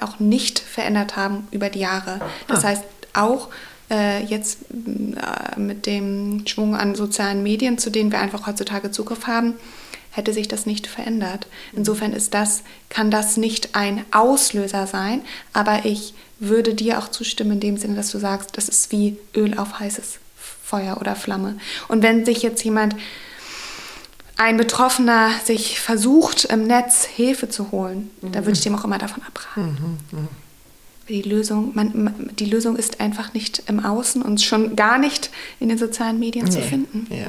[0.00, 2.20] auch nicht verändert haben über die Jahre.
[2.46, 2.68] Das Ah.
[2.68, 2.84] heißt,
[3.14, 3.48] auch
[3.90, 9.26] äh, jetzt äh, mit dem Schwung an sozialen Medien, zu denen wir einfach heutzutage Zugriff
[9.26, 9.54] haben,
[10.14, 11.46] hätte sich das nicht verändert.
[11.74, 17.52] Insofern ist das, kann das nicht ein Auslöser sein, aber ich würde dir auch zustimmen
[17.52, 21.56] in dem Sinne, dass du sagst, das ist wie Öl auf heißes Feuer oder Flamme.
[21.88, 22.96] Und wenn sich jetzt jemand,
[24.36, 28.98] ein Betroffener, sich versucht, im Netz Hilfe zu holen, da würde ich dem auch immer
[28.98, 29.98] davon abraten.
[31.08, 35.68] Die Lösung, man, die Lösung ist einfach nicht im Außen und schon gar nicht in
[35.68, 36.64] den sozialen Medien zu Nee.
[36.64, 37.06] finden.
[37.10, 37.26] Ja.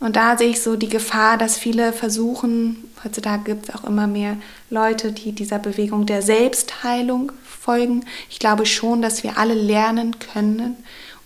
[0.00, 4.06] Und da sehe ich so die Gefahr, dass viele versuchen, heutzutage gibt es auch immer
[4.06, 4.36] mehr
[4.70, 8.04] Leute, die dieser Bewegung der Selbstheilung folgen.
[8.30, 10.76] Ich glaube schon, dass wir alle lernen können,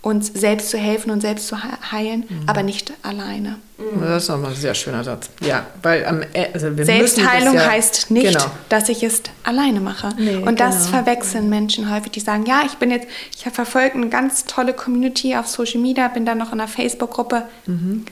[0.02, 3.56] uns selbst zu helfen und selbst zu he- heilen, aber nicht alleine.
[4.00, 5.30] Das ist nochmal ein sehr schöner Satz.
[5.40, 8.44] Ja, weil am E- also wir Selbstheilung ja, heißt nicht, Genau.
[8.68, 10.10] dass ich es alleine mache.
[10.18, 10.98] Nee, und das genau.
[10.98, 12.12] verwechseln Menschen häufig.
[12.12, 15.80] Die sagen, ja, ich bin jetzt, ich habe verfolgt eine ganz tolle Community auf Social
[15.80, 17.44] Media, bin dann noch in einer Facebook-Gruppe.
[17.66, 18.04] Mhm.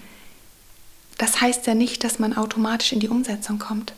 [1.22, 3.92] Das heißt ja nicht, dass man automatisch in die Umsetzung kommt.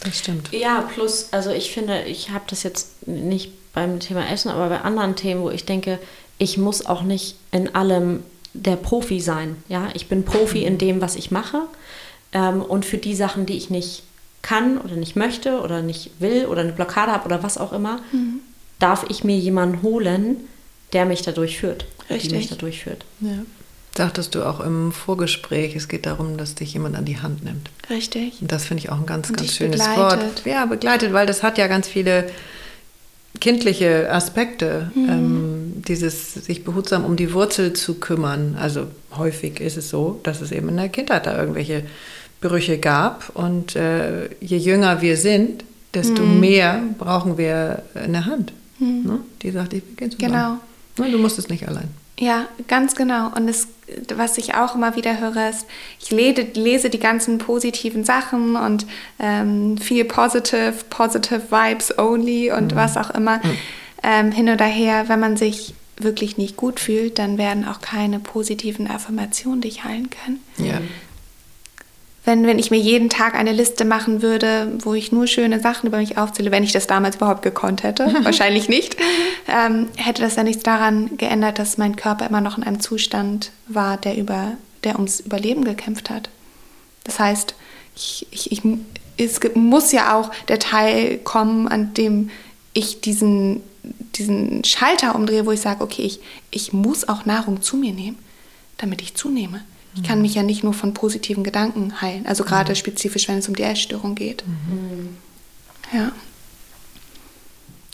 [0.00, 0.50] Das stimmt.
[0.52, 4.80] Ja, plus, also ich finde, ich habe das jetzt nicht beim Thema Essen, aber bei
[4.80, 6.00] anderen Themen, wo ich denke,
[6.38, 9.62] ich muss auch nicht in allem der Profi sein.
[9.68, 11.60] Ja, ich bin Profi in dem, was ich mache.
[12.32, 14.02] Ähm, und für die Sachen, die ich nicht
[14.42, 18.00] kann oder nicht möchte oder nicht will oder eine Blockade habe oder was auch immer,
[18.80, 20.38] darf ich mir jemanden holen,
[20.92, 21.86] der mich dadurch führt.
[22.08, 22.48] Die mich Richtig.
[22.48, 23.04] dadurch führt.
[23.20, 23.44] Ja.
[23.96, 27.68] Sagtest du auch im Vorgespräch, es geht darum, dass dich jemand an die Hand nimmt.
[27.90, 28.40] Richtig.
[28.40, 29.98] Und das finde ich auch ein ganz, Und ganz schönes begleitet.
[29.98, 30.46] Wort.
[30.46, 32.30] Ja, begleitet, weil das hat ja ganz viele
[33.40, 38.56] kindliche Aspekte, ähm, dieses sich behutsam um die Wurzel zu kümmern.
[38.58, 38.86] Also
[39.16, 41.84] häufig ist es so, dass es eben in der Kindheit da irgendwelche
[42.40, 43.30] Brüche gab.
[43.34, 46.40] Und äh, je jünger wir sind, desto mhm.
[46.40, 48.52] mehr brauchen wir in der Hand.
[48.78, 49.02] Mhm.
[49.04, 49.18] Ne?
[49.42, 50.18] Die sagt, ich zusammen.
[50.18, 50.58] Genau.
[50.98, 51.88] Ne, du musst es nicht allein.
[52.22, 53.32] Ja, ganz genau.
[53.34, 53.66] Und das,
[54.14, 55.66] was ich auch immer wieder höre, ist,
[56.00, 58.86] ich lese, lese die ganzen positiven Sachen und
[59.18, 62.76] ähm, viel positive, positive Vibes only und mhm.
[62.76, 63.58] was auch immer mhm.
[64.04, 65.08] ähm, hin oder her.
[65.08, 70.08] Wenn man sich wirklich nicht gut fühlt, dann werden auch keine positiven Affirmationen dich heilen
[70.08, 70.40] können.
[70.58, 70.78] Ja
[72.24, 75.88] wenn, wenn ich mir jeden Tag eine Liste machen würde, wo ich nur schöne Sachen
[75.88, 78.96] über mich aufzähle, wenn ich das damals überhaupt gekonnt hätte, wahrscheinlich nicht,
[79.48, 83.50] ähm, hätte das ja nichts daran geändert, dass mein Körper immer noch in einem Zustand
[83.66, 84.52] war, der, über,
[84.84, 86.30] der ums Überleben gekämpft hat.
[87.04, 87.56] Das heißt,
[87.96, 88.62] ich, ich, ich,
[89.16, 92.30] es muss ja auch der Teil kommen, an dem
[92.72, 93.62] ich diesen,
[94.14, 96.20] diesen Schalter umdrehe, wo ich sage, okay, ich,
[96.52, 98.18] ich muss auch Nahrung zu mir nehmen,
[98.78, 99.64] damit ich zunehme.
[99.94, 102.76] Ich kann mich ja nicht nur von positiven Gedanken heilen, also gerade mhm.
[102.76, 104.42] spezifisch, wenn es um die Essstörung geht.
[104.46, 105.16] Mhm.
[105.92, 106.12] Ja.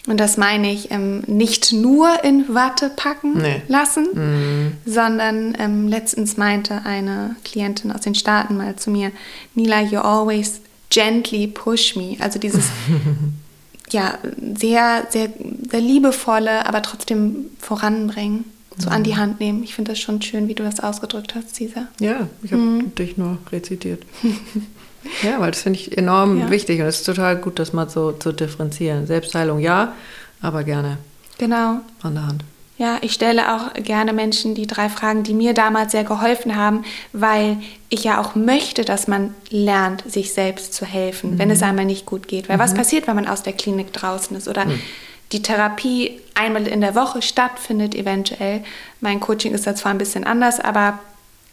[0.07, 3.63] Und das meine ich ähm, nicht nur in Watte packen nee.
[3.69, 4.73] lassen, mhm.
[4.87, 9.11] sondern ähm, letztens meinte eine Klientin aus den Staaten mal zu mir,
[9.55, 12.17] Nila, you always gently push me.
[12.21, 12.67] Also dieses
[13.91, 14.19] ja,
[14.57, 15.29] sehr, sehr,
[15.69, 18.45] sehr liebevolle, aber trotzdem voranbringen
[18.79, 19.63] so an die Hand nehmen.
[19.63, 21.89] Ich finde das schon schön, wie du das ausgedrückt hast, Cesar.
[22.01, 22.95] Ja, ich habe mhm.
[22.95, 24.03] dich nur rezitiert.
[25.23, 26.51] ja, weil das finde ich enorm ja.
[26.51, 29.07] wichtig und es ist total gut, das mal so zu differenzieren.
[29.07, 29.95] Selbstheilung ja,
[30.41, 30.99] aber gerne.
[31.39, 31.81] Genau.
[32.03, 32.45] An der Hand.
[32.79, 36.85] Ja, ich stelle auch gerne Menschen die drei Fragen, die mir damals sehr geholfen haben,
[37.13, 37.57] weil
[37.89, 41.39] ich ja auch möchte, dass man lernt, sich selbst zu helfen, mhm.
[41.41, 42.49] wenn es einmal nicht gut geht.
[42.49, 42.61] Weil mhm.
[42.61, 44.81] was passiert, wenn man aus der Klinik draußen ist oder mhm
[45.33, 48.65] die Therapie einmal in der Woche stattfindet, eventuell.
[49.01, 51.01] Mein Coaching ist da zwar ein bisschen anders, aber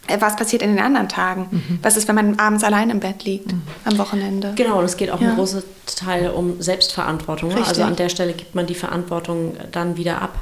[0.06, 1.48] äh, was passiert in den anderen Tagen?
[1.50, 1.78] Mhm.
[1.82, 3.62] Was ist, wenn man abends allein im Bett liegt, mhm.
[3.84, 4.52] am Wochenende?
[4.56, 5.30] Genau, und es geht auch ja.
[5.30, 7.50] ein großer Teil um Selbstverantwortung.
[7.50, 7.64] Ne?
[7.66, 10.38] Also an der Stelle gibt man die Verantwortung dann wieder ab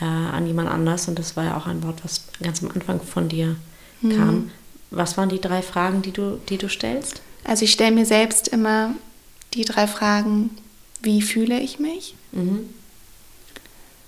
[0.00, 1.08] äh, an jemand anders.
[1.08, 3.56] Und das war ja auch ein Wort, was ganz am Anfang von dir
[4.00, 4.16] mhm.
[4.16, 4.50] kam.
[4.90, 7.20] Was waren die drei Fragen, die du, die du stellst?
[7.44, 8.94] Also ich stelle mir selbst immer
[9.54, 10.50] die drei Fragen,
[11.02, 12.14] wie fühle ich mich?
[12.32, 12.68] Mhm.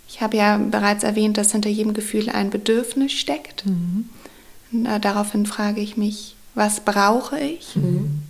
[0.08, 3.64] Ich habe ja bereits erwähnt, dass hinter jedem Gefühl ein Bedürfnis steckt.
[3.66, 4.08] Mhm.
[5.00, 7.76] daraufhin frage ich mich, was brauche ich?
[7.76, 8.22] Mhm.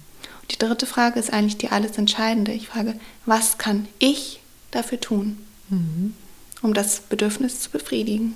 [0.50, 2.52] die dritte Frage ist eigentlich die alles Entscheidende.
[2.52, 5.38] Ich frage, was kann ich dafür tun,
[5.68, 6.14] mhm.
[6.60, 8.34] um das Bedürfnis zu befriedigen?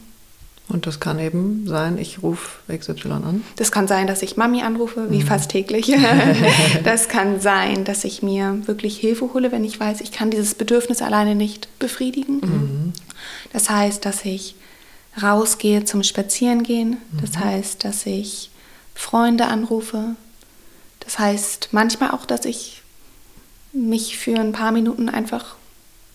[0.69, 3.45] Und das kann eben sein, ich rufe XY an.
[3.57, 5.27] Das kann sein, dass ich Mami anrufe, wie mhm.
[5.27, 5.95] fast täglich.
[6.85, 10.55] das kann sein, dass ich mir wirklich Hilfe hole, wenn ich weiß, ich kann dieses
[10.55, 12.41] Bedürfnis alleine nicht befriedigen.
[12.41, 12.93] Mhm.
[13.53, 14.57] Das heißt, dass ich
[15.23, 16.97] rausgehe zum Spazierengehen.
[17.21, 17.45] Das mhm.
[17.45, 18.51] heißt, dass ich
[18.95, 20.17] Freunde anrufe.
[21.01, 22.83] Das heißt manchmal auch, dass ich
[23.73, 25.57] mich für ein paar Minuten einfach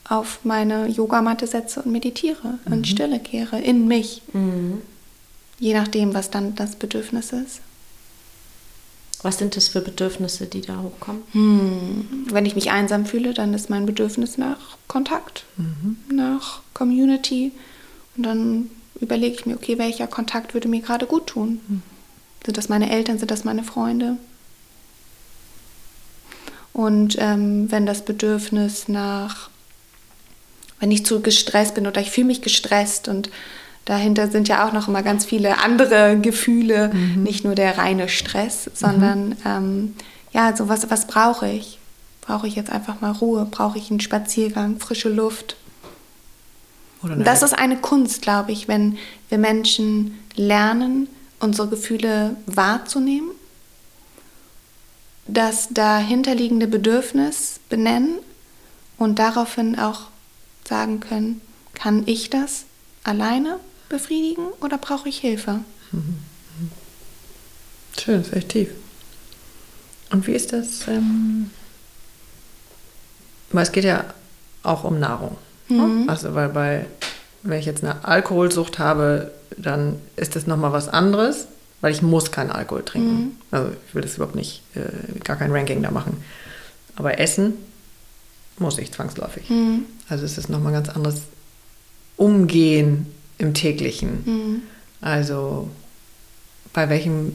[0.10, 2.74] auf meine Yogamatte setze und meditiere mhm.
[2.74, 4.24] und Stille kehre in mich.
[4.34, 4.82] Mhm.
[5.60, 7.62] Je nachdem, was dann das Bedürfnis ist.
[9.22, 11.24] Was sind das für Bedürfnisse, die da hochkommen?
[11.34, 12.28] Hm.
[12.32, 15.98] Wenn ich mich einsam fühle, dann ist mein Bedürfnis nach Kontakt, mhm.
[16.10, 17.52] nach Community.
[18.16, 18.70] Und dann
[19.02, 21.60] überlege ich mir, okay, welcher Kontakt würde mir gerade gut tun?
[21.68, 21.82] Mhm.
[22.46, 24.16] Sind das meine Eltern, sind das meine Freunde?
[26.72, 29.50] Und ähm, wenn das Bedürfnis nach
[30.80, 33.30] wenn ich zu gestresst bin oder ich fühle mich gestresst und
[33.86, 37.24] dahinter sind ja auch noch immer ganz viele andere Gefühle, mhm.
[37.24, 39.36] nicht nur der reine Stress, sondern mhm.
[39.46, 39.96] ähm,
[40.32, 41.80] ja, so was, was brauche ich?
[42.22, 43.48] Brauche ich jetzt einfach mal Ruhe?
[43.50, 45.56] Brauche ich einen Spaziergang, frische Luft?
[47.02, 48.98] das ist eine Kunst, glaube ich, wenn
[49.30, 51.08] wir Menschen lernen,
[51.40, 53.32] unsere Gefühle wahrzunehmen,
[55.26, 58.20] das dahinterliegende Bedürfnis benennen
[58.98, 60.09] und daraufhin auch
[60.70, 61.42] sagen können,
[61.74, 62.66] kann ich das
[63.04, 63.60] alleine
[63.90, 65.60] befriedigen oder brauche ich Hilfe?
[68.00, 68.70] Schön, sehr tief.
[70.12, 70.88] Und wie ist das?
[70.88, 71.50] Ähm,
[73.52, 74.06] weil es geht ja
[74.64, 75.38] auch um Nahrung.
[75.68, 75.82] Ne?
[75.82, 76.10] Mhm.
[76.10, 76.86] Also weil bei,
[77.44, 81.48] wenn ich jetzt eine Alkoholsucht habe, dann ist das nochmal was anderes,
[81.82, 83.16] weil ich muss keinen Alkohol trinken.
[83.16, 83.32] Mhm.
[83.52, 86.24] Also ich will das überhaupt nicht, äh, gar kein Ranking da machen.
[86.96, 87.54] Aber Essen
[88.60, 89.50] muss ich zwangsläufig.
[89.50, 89.86] Mhm.
[90.08, 91.22] Also es ist nochmal ein ganz anderes
[92.18, 93.08] Umgehen
[93.38, 94.24] im täglichen.
[94.26, 94.62] Mhm.
[95.02, 95.70] Also
[96.74, 97.34] bei welchem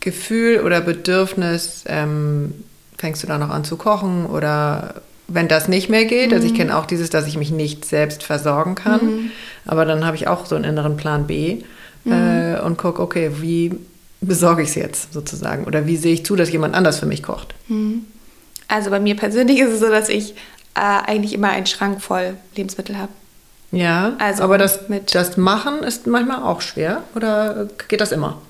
[0.00, 2.54] Gefühl oder Bedürfnis ähm,
[2.98, 6.32] fängst du da noch an zu kochen oder wenn das nicht mehr geht.
[6.32, 9.30] Also ich kenne auch dieses, dass ich mich nicht selbst versorgen kann.
[9.64, 11.62] Aber dann habe ich auch so einen inneren Plan B
[12.04, 13.72] äh, und gucke, okay, wie
[14.20, 15.64] besorge ich es jetzt sozusagen?
[15.64, 17.54] Oder wie sehe ich zu, dass jemand anders für mich kocht?
[18.70, 20.32] Also bei mir persönlich ist es so, dass ich
[20.74, 23.12] äh, eigentlich immer einen Schrank voll Lebensmittel habe.
[23.72, 27.02] Ja, Also aber das, mit- das Machen ist manchmal auch schwer.
[27.14, 28.40] Oder geht das immer?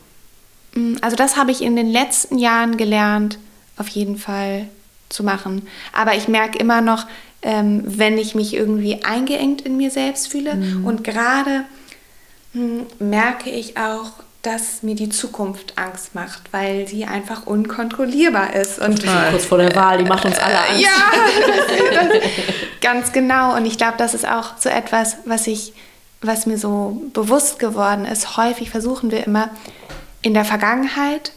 [0.74, 3.38] Mm, Also das habe ich in den letzten Jahren gelernt,
[3.76, 4.66] auf jeden Fall
[5.08, 5.66] zu machen.
[5.92, 7.06] Aber ich merke immer noch,
[7.42, 10.52] ähm, wenn ich mich irgendwie eingeengt in mir selbst fühle
[10.84, 11.64] und gerade
[12.52, 14.12] mm, merke ich auch,
[14.42, 18.78] dass mir die Zukunft Angst macht, weil sie einfach unkontrollierbar ist.
[18.78, 20.82] Und Kurz vor der Wahl, die macht uns alle Angst.
[20.82, 21.12] ja,
[22.08, 22.22] das,
[22.80, 23.54] ganz genau.
[23.54, 25.74] Und ich glaube, das ist auch so etwas, was ich,
[26.22, 28.38] was mir so bewusst geworden ist.
[28.38, 29.50] Häufig versuchen wir immer
[30.22, 31.32] in der Vergangenheit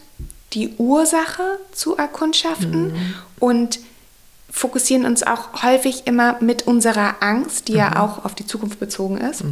[0.54, 2.94] die Ursache zu erkundschaften
[3.38, 3.80] und
[4.50, 9.18] fokussieren uns auch häufig immer mit unserer Angst, die ja auch auf die Zukunft bezogen
[9.18, 9.42] ist,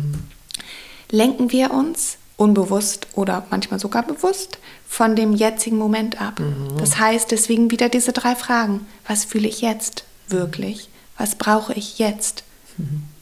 [1.10, 6.40] lenken wir uns unbewusst oder manchmal sogar bewusst von dem jetzigen Moment ab.
[6.76, 8.86] Das heißt deswegen wieder diese drei Fragen.
[9.06, 10.88] Was fühle ich jetzt wirklich?
[11.16, 12.42] Was brauche ich jetzt?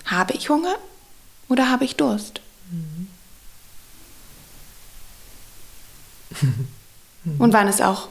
[0.07, 0.75] Habe ich Hunger
[1.49, 2.41] oder habe ich Durst?
[7.39, 8.09] Und wann ist auch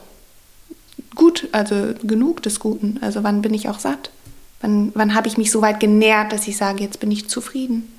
[1.16, 3.00] gut, also genug des Guten?
[3.02, 4.12] Also wann bin ich auch satt?
[4.62, 7.92] Wann, wann habe ich mich so weit genährt, dass ich sage, jetzt bin ich zufrieden?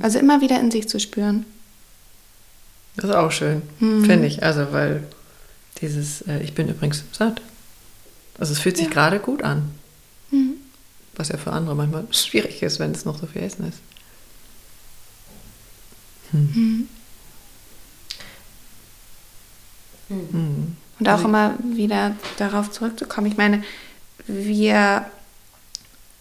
[0.00, 1.44] Also immer wieder in sich zu spüren.
[2.96, 4.42] Das ist auch schön, finde ich.
[4.42, 5.04] Also, weil
[5.80, 7.42] dieses, äh, ich bin übrigens satt.
[8.38, 9.70] Also, es fühlt sich gerade gut an.
[11.14, 13.78] Was ja für andere manchmal schwierig ist, wenn es noch so viel Essen ist.
[20.98, 23.26] Und auch immer wieder darauf zurückzukommen.
[23.26, 23.62] Ich meine,
[24.26, 25.06] wir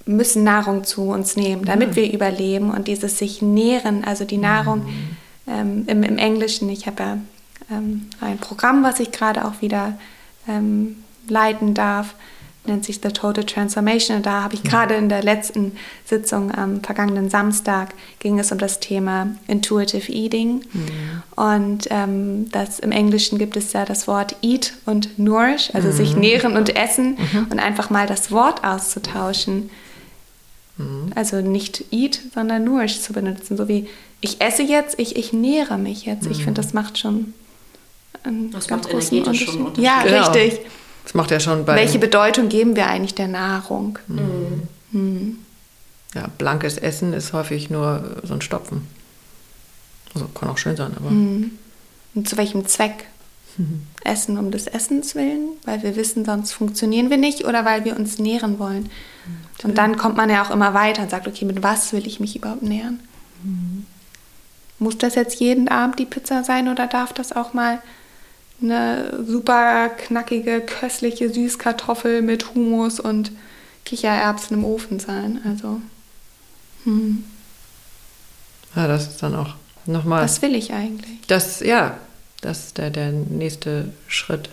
[0.05, 4.85] müssen Nahrung zu uns nehmen, damit wir überleben und dieses sich nähren, also die Nahrung
[5.47, 6.69] ähm, im, im Englischen.
[6.69, 7.17] Ich habe ja
[7.71, 9.97] ähm, ein Programm, was ich gerade auch wieder
[10.47, 12.15] ähm, leiten darf,
[12.67, 14.17] nennt sich The Total Transformation.
[14.17, 15.73] Und da habe ich gerade in der letzten
[16.03, 20.61] Sitzung am vergangenen Samstag ging es um das Thema Intuitive Eating.
[21.35, 26.15] Und ähm, das im Englischen gibt es ja das Wort Eat und Nourish, also sich
[26.15, 27.17] nähren und essen
[27.51, 29.69] und einfach mal das Wort auszutauschen.
[31.13, 33.55] Also nicht eat, sondern nourish zu benutzen.
[33.55, 33.87] So wie
[34.25, 36.25] ich esse jetzt, ich, ich nähere mich jetzt.
[36.27, 37.33] Ich finde, das macht schon
[38.23, 39.83] einen Das ganz macht großen energetisch schon Unterschied.
[39.85, 40.31] Ja, Genau.
[40.31, 40.65] richtig.
[41.03, 43.99] Das macht ja schon bei Welche Bedeutung geben wir eigentlich der Nahrung?
[46.15, 48.87] ja, blankes Essen ist häufig nur so ein Stopfen.
[50.13, 53.05] Also kann auch schön sein, aber Und zu welchem Zweck?
[54.03, 57.95] Essen um des Essens willen, weil wir wissen, sonst funktionieren wir nicht oder weil wir
[57.97, 58.89] uns nähren wollen.
[59.63, 62.19] Und dann kommt man ja auch immer weiter und sagt, okay, mit was will ich
[62.19, 62.99] mich überhaupt nähren?
[64.79, 67.81] Muss das jetzt jeden Abend die Pizza sein oder darf das auch mal
[68.61, 73.31] eine super knackige, köstliche Süßkartoffel mit Hummus und
[73.85, 75.39] Kichererbsen im Ofen sein?
[75.45, 75.81] Also,
[78.75, 79.55] ja, das ist dann auch
[79.85, 80.23] nochmal.
[80.23, 81.19] was will ich eigentlich?
[81.27, 81.97] Das, ja,
[82.41, 84.49] das ist der, der nächste Schritt.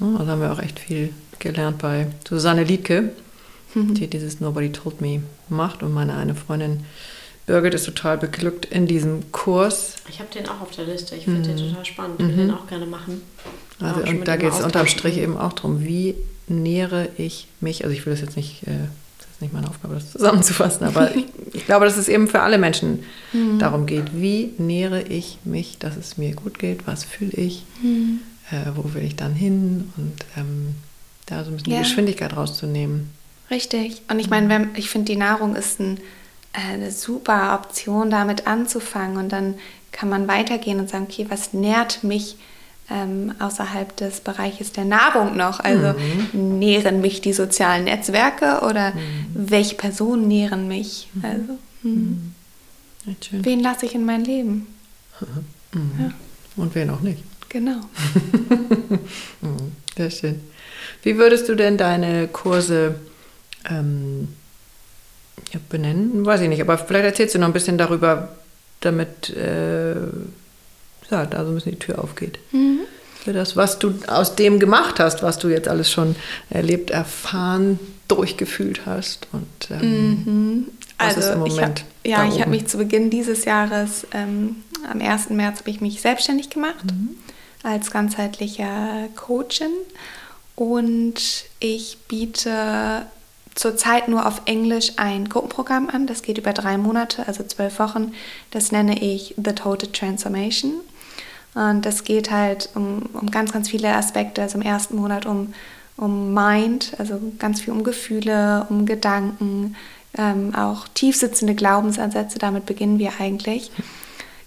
[0.00, 3.10] Also haben wir auch echt viel gelernt bei Susanne Liedke,
[3.74, 5.82] die dieses Nobody Told Me macht.
[5.82, 6.84] Und meine eine Freundin
[7.48, 9.96] Birgit ist total beglückt in diesem Kurs.
[10.08, 11.16] Ich habe den auch auf der Liste.
[11.16, 12.20] Ich finde den total spannend.
[12.20, 13.22] Ich will den auch gerne machen.
[13.80, 14.86] Also, und da geht es unterm.
[14.86, 16.14] Strich eben auch darum, wie
[16.46, 18.72] nähere ich mich, also ich will das jetzt nicht, äh,
[19.18, 22.40] das ist nicht meine Aufgabe, das zusammenzufassen, aber ich, ich glaube, dass es eben für
[22.40, 23.04] alle Menschen
[23.58, 27.64] darum geht, wie nähere ich mich, dass es mir gut geht, was fühle ich,
[28.50, 30.74] äh, wo will ich dann hin und ähm,
[31.26, 31.78] da so ein bisschen Ja.
[31.78, 33.10] die Geschwindigkeit rauszunehmen.
[33.50, 34.02] Richtig.
[34.10, 35.98] Und ich meine, ich finde, die Nahrung ist ein,
[36.52, 39.16] eine super Option, damit anzufangen.
[39.16, 39.54] Und dann
[39.92, 42.36] kann man weitergehen und sagen, okay, was nährt mich
[42.90, 45.60] ähm, außerhalb des Bereiches der Nahrung noch?
[45.60, 45.94] Also
[46.32, 48.92] nähren mich die sozialen Netzwerke oder
[49.34, 51.08] welche Personen nähren mich?
[51.22, 52.32] Also hm.
[53.10, 53.44] Echt schön.
[53.44, 54.66] wen lasse ich in mein Leben?
[55.74, 56.10] Ja,
[56.56, 57.22] Und wen auch nicht.
[57.50, 57.80] genau.
[59.42, 60.40] Mhm, Sehr schön.
[61.02, 62.94] Wie würdest du denn deine Kurse
[63.68, 64.28] ähm,
[65.52, 66.24] ja, benennen?
[66.26, 68.28] Weiß ich nicht, aber vielleicht erzählst du noch ein bisschen darüber,
[68.80, 69.94] damit äh,
[71.10, 72.38] ja, da so ein bisschen die Tür aufgeht.
[73.24, 76.16] Für das, was du aus dem gemacht hast, was du jetzt alles schon
[76.50, 79.26] erlebt, erfahren, durchgefühlt hast.
[79.32, 80.68] Und ähm,
[80.98, 84.56] was ist im ich Moment hab, ja, ich habe mich zu Beginn dieses Jahres, ähm,
[84.90, 85.30] am 1.
[85.30, 87.10] März, habe ich mich selbstständig gemacht Mhm.
[87.62, 89.72] als ganzheitlicher Coachin
[90.54, 91.14] und
[91.60, 93.06] ich biete
[93.58, 96.06] zurzeit nur auf Englisch ein Gruppenprogramm an.
[96.06, 98.12] Das geht über drei Monate, also zwölf Wochen.
[98.52, 100.74] Das nenne ich The Total Transformation.
[101.54, 104.42] Und das geht halt um, um ganz, ganz viele Aspekte.
[104.42, 105.54] Also im ersten Monat um,
[105.96, 109.74] um Mind, also ganz viel um Gefühle, um Gedanken,
[110.16, 112.38] ähm, auch tiefsitzende Glaubensansätze.
[112.38, 113.72] Damit beginnen wir eigentlich.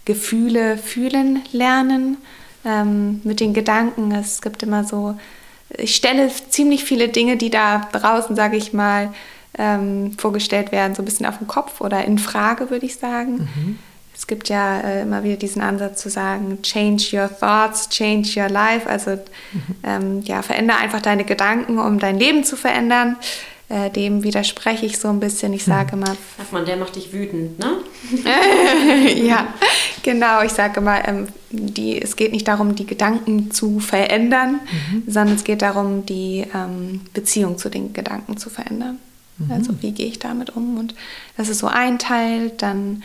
[0.06, 2.16] Gefühle fühlen lernen
[2.64, 4.14] ähm, mit den Gedanken.
[4.14, 5.18] Es gibt immer so
[5.78, 9.14] ich stelle ziemlich viele Dinge, die da draußen, sage ich mal,
[9.58, 13.50] ähm, vorgestellt werden, so ein bisschen auf den Kopf oder in Frage, würde ich sagen.
[13.56, 13.80] Mhm.
[14.16, 18.50] Es gibt ja äh, immer wieder diesen Ansatz zu sagen, change your thoughts, change your
[18.50, 18.88] life.
[18.88, 19.62] Also mhm.
[19.84, 23.18] ähm, ja, verändere einfach deine Gedanken, um dein Leben zu verändern.
[23.72, 25.54] Äh, dem widerspreche ich so ein bisschen.
[25.54, 26.18] Ich sage immer.
[26.38, 27.78] Sagt man, der macht dich wütend, ne?
[29.16, 29.48] ja,
[30.04, 30.42] genau.
[30.42, 34.60] Ich sage immer, ähm, die, es geht nicht darum, die Gedanken zu verändern,
[34.92, 35.04] mhm.
[35.08, 39.00] sondern es geht darum, die ähm, Beziehung zu den Gedanken zu verändern.
[39.38, 39.52] Mhm.
[39.54, 40.78] Also wie gehe ich damit um?
[40.78, 40.94] Und
[41.38, 42.52] das ist so ein Teil.
[42.58, 43.04] Dann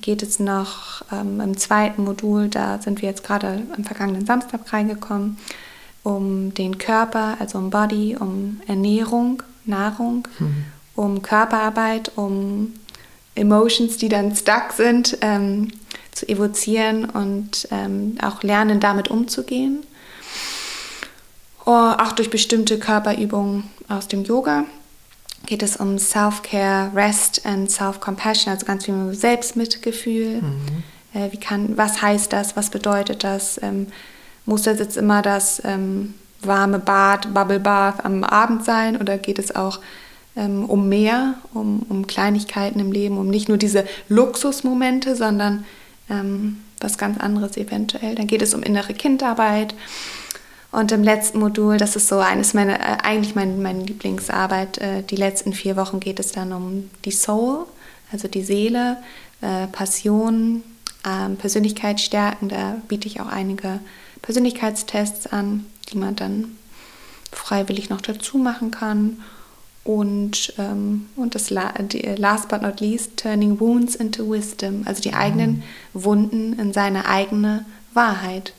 [0.00, 4.72] geht es noch ähm, im zweiten Modul, da sind wir jetzt gerade am vergangenen Samstag
[4.72, 5.36] reingekommen,
[6.02, 10.64] um den Körper, also um Body, um Ernährung Nahrung, mhm.
[10.94, 12.74] um Körperarbeit, um
[13.34, 15.70] Emotions, die dann stuck sind, ähm,
[16.12, 19.84] zu evozieren und ähm, auch lernen, damit umzugehen.
[21.64, 24.64] Oh, auch durch bestimmte Körperübungen aus dem Yoga
[25.46, 30.42] geht es um Self-Care, Rest and Self-Compassion, also ganz viel um Selbstmitgefühl.
[30.42, 30.82] Mhm.
[31.14, 32.56] Äh, wie kann, was heißt das?
[32.56, 33.60] Was bedeutet das?
[33.62, 33.86] Ähm,
[34.44, 39.38] muss das jetzt immer das ähm, warme Bad, Bubble Bath am Abend sein oder geht
[39.38, 39.80] es auch
[40.36, 45.64] ähm, um mehr, um, um Kleinigkeiten im Leben, um nicht nur diese Luxusmomente, sondern
[46.08, 48.14] ähm, was ganz anderes eventuell.
[48.14, 49.74] Dann geht es um innere Kindarbeit.
[50.70, 55.02] Und im letzten Modul, das ist so eines meiner, äh, eigentlich mein, meine Lieblingsarbeit, äh,
[55.02, 57.64] die letzten vier Wochen geht es dann um die Soul,
[58.12, 58.98] also die Seele,
[59.40, 60.62] äh, Passion,
[61.06, 62.48] ähm, Persönlichkeitsstärken.
[62.48, 63.80] Da biete ich auch einige
[64.20, 66.56] Persönlichkeitstests an die man dann
[67.32, 69.22] freiwillig noch dazu machen kann.
[69.84, 75.50] Und, ähm, und das last but not least, turning wounds into wisdom, also die eigenen
[75.50, 75.62] mhm.
[75.94, 77.64] Wunden in seine eigene
[77.94, 78.52] Wahrheit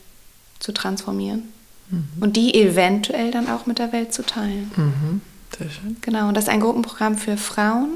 [0.57, 1.49] zu transformieren.
[1.91, 2.07] Mhm.
[2.19, 4.71] Und die eventuell dann auch mit der Welt zu teilen.
[4.75, 5.21] Mhm.
[5.57, 5.97] Sehr schön.
[6.01, 7.89] Genau, und das ist ein Gruppenprogramm für Frauen,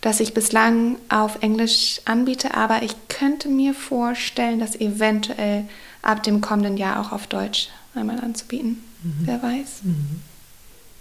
[0.00, 5.64] das ich bislang auf Englisch anbiete, aber ich könnte mir vorstellen, dass eventuell
[6.02, 8.82] ab dem kommenden Jahr auch auf Deutsch einmal anzubieten.
[9.02, 9.12] Mhm.
[9.24, 9.82] Wer weiß.
[9.82, 10.20] Mhm.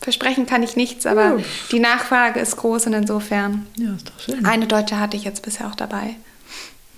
[0.02, 1.44] Versprechen kann ich nichts, aber ja.
[1.72, 3.66] die Nachfrage ist groß und insofern.
[3.78, 4.46] Ja, ist doch schön.
[4.46, 6.16] Eine Deutsche hatte ich jetzt bisher auch dabei.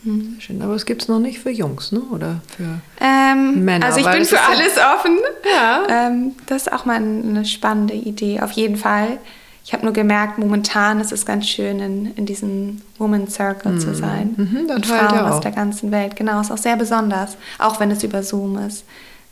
[0.03, 0.37] Hm.
[0.39, 1.99] Schön, aber es gibt es noch nicht für Jungs, ne?
[2.11, 3.87] Oder für ähm, Männer?
[3.87, 5.17] Also ich bin für alles offen.
[5.51, 5.83] Ja.
[5.89, 9.17] Ähm, das ist auch mal eine spannende Idee, auf jeden Fall.
[9.63, 13.79] Ich habe nur gemerkt, momentan ist es ganz schön, in, in diesem Woman Circle mhm.
[13.79, 14.35] zu sein.
[14.37, 16.15] Mhm, und Frauen ja aus der ganzen Welt.
[16.15, 18.83] Genau, ist auch sehr besonders, auch wenn es über Zoom ist.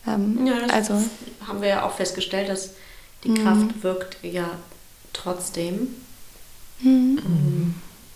[0.08, 1.02] Ähm, ja, also
[1.48, 2.72] haben wir ja auch festgestellt, dass
[3.24, 3.44] die mhm.
[3.44, 4.50] Kraft wirkt ja
[5.14, 5.96] trotzdem.
[6.82, 7.20] Mhm.
[7.26, 7.76] Ähm,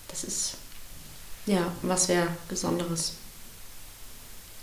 [0.09, 0.55] das ist
[1.45, 3.13] ja was sehr Besonderes.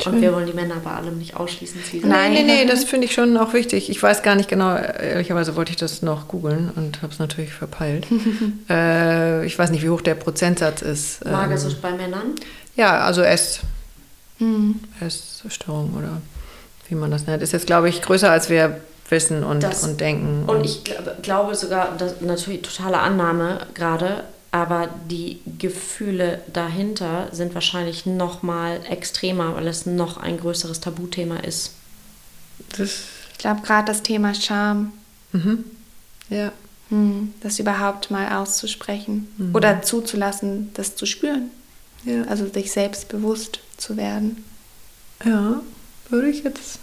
[0.02, 0.14] Schön.
[0.14, 1.80] Und wir wollen die Männer bei allem nicht ausschließen.
[2.02, 3.88] Nein, nee, nee, das finde ich schon auch wichtig.
[3.88, 7.52] Ich weiß gar nicht genau, ehrlicherweise wollte ich das noch googeln und habe es natürlich
[7.52, 8.08] verpeilt.
[8.68, 11.24] äh, ich weiß nicht, wie hoch der Prozentsatz ist.
[11.24, 12.34] Magersucht ähm, bei Männern?
[12.74, 13.60] Ja, also Ess.
[14.40, 14.80] Mhm.
[15.00, 16.20] Essstörung oder
[16.88, 20.00] wie man das nennt, ist jetzt, glaube ich, größer, als wir wissen und, das, und
[20.00, 20.44] denken.
[20.46, 20.82] Und, und ich
[21.22, 28.80] glaube sogar, das natürlich totale Annahme gerade, aber die Gefühle dahinter sind wahrscheinlich noch mal
[28.88, 31.72] extremer, weil es noch ein größeres Tabuthema ist.
[32.76, 34.92] Das ich glaube gerade das Thema Scham.
[35.32, 35.64] Mhm.
[36.30, 36.52] Ja.
[36.88, 39.54] Hm, das überhaupt mal auszusprechen mhm.
[39.54, 41.50] oder zuzulassen, das zu spüren.
[42.04, 42.22] Ja.
[42.24, 44.44] Also sich selbst bewusst zu werden.
[45.24, 45.62] Ja,
[46.14, 46.78] würde ich jetzt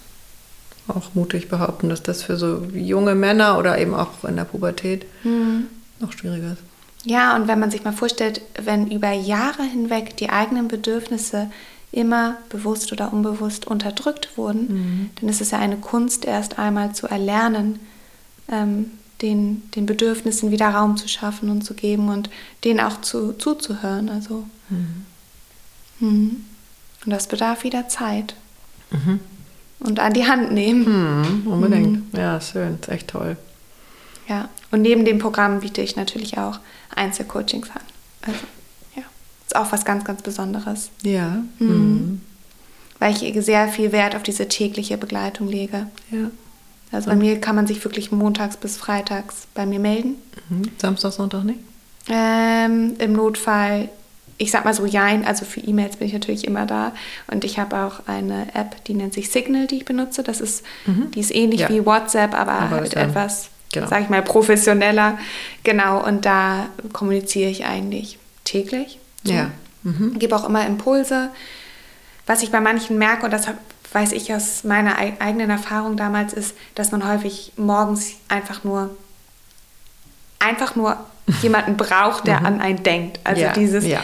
[0.87, 5.05] auch mutig behaupten, dass das für so junge Männer oder eben auch in der Pubertät
[5.23, 5.67] mhm.
[5.99, 6.63] noch schwieriger ist.
[7.03, 11.49] Ja, und wenn man sich mal vorstellt, wenn über Jahre hinweg die eigenen Bedürfnisse
[11.91, 15.09] immer bewusst oder unbewusst unterdrückt wurden, mhm.
[15.19, 17.79] dann ist es ja eine Kunst, erst einmal zu erlernen,
[18.49, 22.29] ähm, den, den Bedürfnissen wieder Raum zu schaffen und zu geben und
[22.63, 24.09] denen auch zu, zuzuhören.
[24.09, 25.05] Also, mhm.
[25.99, 26.45] Mhm.
[27.05, 28.35] Und das bedarf wieder Zeit.
[28.91, 29.19] Mhm
[29.81, 30.85] und an die Hand nehmen.
[30.85, 32.13] Hm, unbedingt.
[32.13, 32.19] Mhm.
[32.19, 32.77] Ja, schön.
[32.79, 33.35] Ist echt toll.
[34.27, 36.59] Ja, und neben dem Programm biete ich natürlich auch
[36.95, 37.81] Einzelcoachings an.
[38.21, 38.39] Also,
[38.95, 39.03] ja,
[39.45, 40.89] ist auch was ganz, ganz Besonderes.
[41.03, 41.43] Ja.
[41.59, 41.67] Mhm.
[41.67, 42.21] Mhm.
[42.99, 45.87] Weil ich sehr viel Wert auf diese tägliche Begleitung lege.
[46.11, 46.29] Ja.
[46.91, 50.15] Also bei mir kann man sich wirklich montags bis freitags bei mir melden.
[50.49, 50.63] Mhm.
[50.77, 51.59] Samstag, Sonntag nicht?
[52.09, 53.89] Ähm, Im Notfall,
[54.41, 56.93] ich sag mal so, jein, also für E-Mails bin ich natürlich immer da.
[57.27, 60.23] Und ich habe auch eine App, die nennt sich Signal, die ich benutze.
[60.23, 61.69] Das ist, die ist ähnlich Ja.
[61.69, 63.87] wie WhatsApp, aber, Aber halt ähm, etwas, genau.
[63.87, 65.19] sag ich mal, professioneller.
[65.63, 68.97] Genau, und da kommuniziere ich eigentlich täglich.
[69.23, 69.33] So.
[69.33, 69.51] Ja.
[69.83, 70.17] Mhm.
[70.17, 71.29] Gebe auch immer Impulse.
[72.25, 73.45] Was ich bei manchen merke, und das
[73.93, 78.89] weiß ich aus meiner ei- eigenen Erfahrung damals, ist, dass man häufig morgens einfach nur
[80.39, 80.97] einfach nur
[81.41, 83.19] jemanden braucht, der an einen denkt.
[83.23, 83.47] Also Mhm.
[83.47, 83.99] Ja, dieses, ja.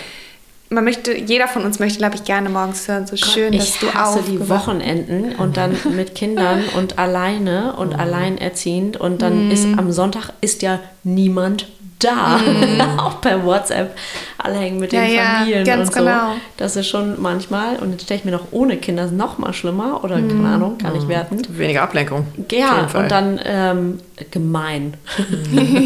[0.70, 3.80] Man möchte, jeder von uns möchte, glaube ich, gerne morgens hören, so schön, ich dass
[3.80, 8.00] du hasse die Wochenenden und dann mit Kindern und alleine und Mhm.
[8.00, 9.80] alleinerziehend und dann ist Mhm.
[9.80, 11.68] am Sonntag ist ja niemand
[12.00, 12.40] da.
[12.98, 13.96] Auch per WhatsApp.
[14.38, 16.00] Alle hängen mit den Ja, ja, Familien ganz und so.
[16.02, 16.34] genau.
[16.58, 20.04] Das ist schon manchmal, und jetzt stelle ich mir noch ohne Kinder noch mal schlimmer
[20.04, 20.30] oder Mhm.
[20.30, 21.58] keine Ahnung, gar nicht wertend.
[21.58, 22.28] Weniger Ablenkung.
[22.52, 24.00] Ja, und dann ähm,
[24.32, 24.94] gemein.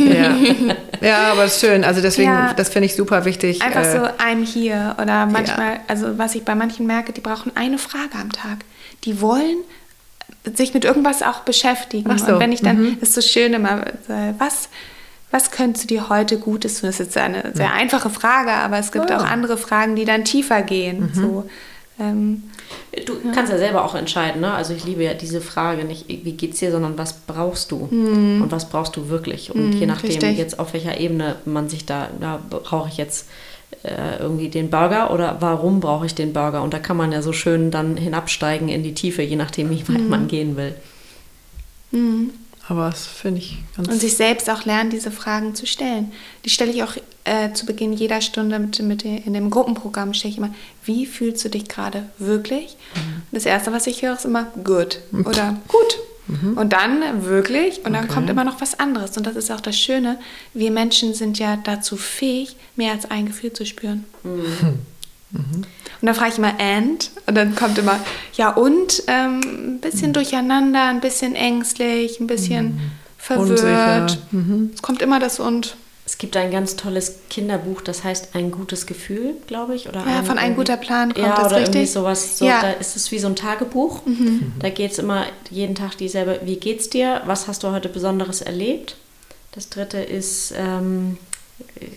[0.05, 0.35] Ja.
[1.01, 1.83] ja, aber ist schön.
[1.83, 2.53] Also deswegen, Ja.
[2.53, 3.61] das finde ich super wichtig.
[3.61, 4.95] Einfach äh, so, I'm here.
[5.01, 8.59] Oder manchmal, also was ich bei manchen merke, die brauchen eine Frage am Tag.
[9.05, 9.57] Die wollen
[10.55, 12.09] sich mit irgendwas auch beschäftigen.
[12.11, 12.97] Ach so, Und wenn ich dann, mhm.
[12.99, 14.69] das ist so schön immer, äh, was,
[15.31, 16.87] was könntest du dir heute Gutes tun?
[16.89, 19.13] Das ist jetzt eine sehr einfache Frage, aber es gibt Oh.
[19.15, 21.11] auch andere Fragen, die dann tiefer gehen.
[21.13, 21.49] So,
[21.99, 22.43] ähm,
[23.05, 24.53] Du kannst ja selber auch entscheiden, ne?
[24.53, 28.47] Also ich liebe ja diese Frage nicht, wie geht's dir, sondern was brauchst du und
[28.49, 29.53] was brauchst du wirklich?
[29.53, 30.37] Und je nachdem richtig.
[30.37, 33.27] jetzt auf welcher Ebene man sich da, da brauche ich jetzt
[33.83, 36.61] äh, irgendwie den Burger oder warum brauche ich den Burger?
[36.63, 39.85] Und da kann man ja so schön dann hinabsteigen in die Tiefe, je nachdem, wie
[39.89, 40.73] weit man gehen will.
[42.71, 43.87] Aber das finde ich ganz.
[43.89, 46.11] und sich selbst auch lernen, diese Fragen zu stellen.
[46.45, 46.95] Die stelle ich auch
[47.25, 50.53] äh, zu Beginn jeder Stunde mit, mit in dem Gruppenprogramm, stelle ich immer,
[50.85, 52.77] wie fühlst du dich gerade wirklich?
[52.95, 53.21] Mhm.
[53.31, 55.99] Das Erste, was ich höre, ist immer good oder gut.
[56.55, 57.99] Und dann wirklich und dann Mhm.
[58.05, 58.13] Okay.
[58.13, 59.17] kommt immer noch was anderes.
[59.17, 60.17] Und das ist auch das Schöne,
[60.53, 64.05] wir Menschen sind ja dazu fähig, mehr als ein Gefühl zu spüren.
[64.23, 65.65] Mhm.
[66.01, 67.11] Und dann frage ich immer, and?
[67.27, 67.99] Und dann kommt immer,
[68.33, 69.03] ja und?
[69.07, 69.39] Ähm,
[69.75, 70.13] ein bisschen Mhm.
[70.13, 72.79] durcheinander, ein bisschen ängstlich, ein bisschen
[73.29, 73.57] Unsicher.
[73.57, 74.17] verwirrt.
[74.31, 74.71] Mhm.
[74.73, 75.75] Es kommt immer das und.
[76.03, 79.87] Es gibt ein ganz tolles Kinderbuch, das heißt Ein gutes Gefühl, glaube ich.
[79.87, 81.91] Oder Ja, von Ein irgendwie- guter Plan kommt ja, das oder irgendwie richtig?
[81.93, 82.37] sowas.
[82.39, 82.57] So, Ja.
[82.57, 82.61] Mhm.
[82.63, 84.01] Da ist es wie so ein Tagebuch.
[84.59, 86.41] Da geht es immer jeden Tag dieselbe.
[86.43, 87.21] Wie geht's dir?
[87.27, 88.95] Was hast du heute Besonderes erlebt?
[89.53, 91.17] Das dritte ist, ähm,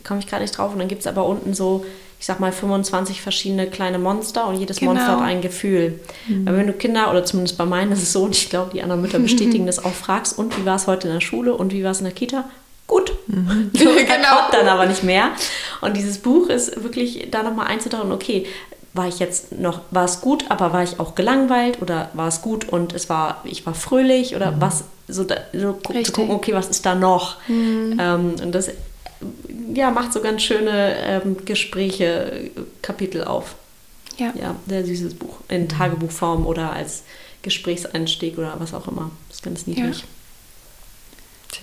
[0.06, 0.72] komme ich gerade nicht drauf.
[0.72, 1.84] Und dann gibt es aber unten so,
[2.24, 4.94] ich sag mal, 25 verschiedene kleine Monster und jedes Genau.
[4.94, 6.00] Monster hat ein Gefühl.
[6.46, 8.82] Aber wenn du Kinder, oder zumindest bei meinen ist es so, und ich glaube, die
[8.82, 11.74] anderen Mütter bestätigen das auch, fragst, und wie war es heute in der Schule und
[11.74, 12.44] wie war es in der Kita?
[12.86, 13.12] Gut.
[13.74, 14.48] So, Genau.
[14.52, 15.32] dann aber nicht mehr.
[15.82, 18.46] Und dieses Buch ist wirklich da nochmal einzutauchen, okay,
[18.94, 22.40] war ich jetzt noch, war es gut, aber war ich auch gelangweilt oder war es
[22.40, 26.54] gut und es war, ich war fröhlich oder was, so, da, so zu gucken, okay,
[26.54, 27.36] was ist da noch?
[27.50, 28.70] Ähm, und das
[29.74, 32.50] ja, macht so ganz schöne ähm, Gespräche,
[32.82, 33.56] Kapitel auf.
[34.18, 34.32] Ja.
[34.40, 35.38] Ja, sehr süßes Buch.
[35.48, 37.02] In Tagebuchform oder als
[37.42, 39.10] Gesprächseinstieg oder was auch immer.
[39.30, 40.04] ist ganz niedlich.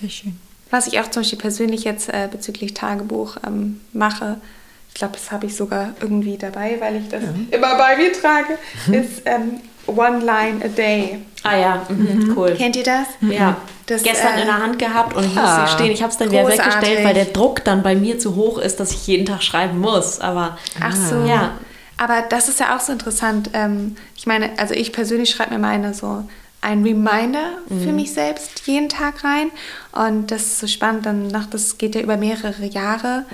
[0.00, 0.38] Sehr schön.
[0.70, 4.40] Was ich auch zum Beispiel persönlich jetzt äh, bezüglich Tagebuch ähm, mache,
[4.88, 8.58] ich glaube, das habe ich sogar irgendwie dabei, weil ich das immer bei mir trage,
[8.92, 11.18] ist ähm, One Line a Day.
[11.42, 12.54] Ah ja, mhm, cool.
[12.56, 13.06] Kennt ihr das?
[13.20, 13.56] Ja,
[13.86, 16.18] Das, gestern äh, in der Hand gehabt und ich muss ah, gestehen, ich habe es
[16.18, 16.74] dann wieder großartig.
[16.74, 19.78] weggestellt, weil der Druck dann bei mir zu hoch ist, dass ich jeden Tag schreiben
[19.80, 20.20] muss.
[20.20, 21.24] Aber Ach so.
[21.24, 21.52] Ja.
[21.98, 23.50] Aber das ist ja auch so interessant.
[23.54, 26.24] Ähm, ich meine, also ich persönlich schreibe mir meine so
[26.60, 29.50] ein Reminder für mich selbst jeden Tag rein.
[29.90, 33.24] Und das ist so spannend, dann nach, das geht ja über mehrere Jahre,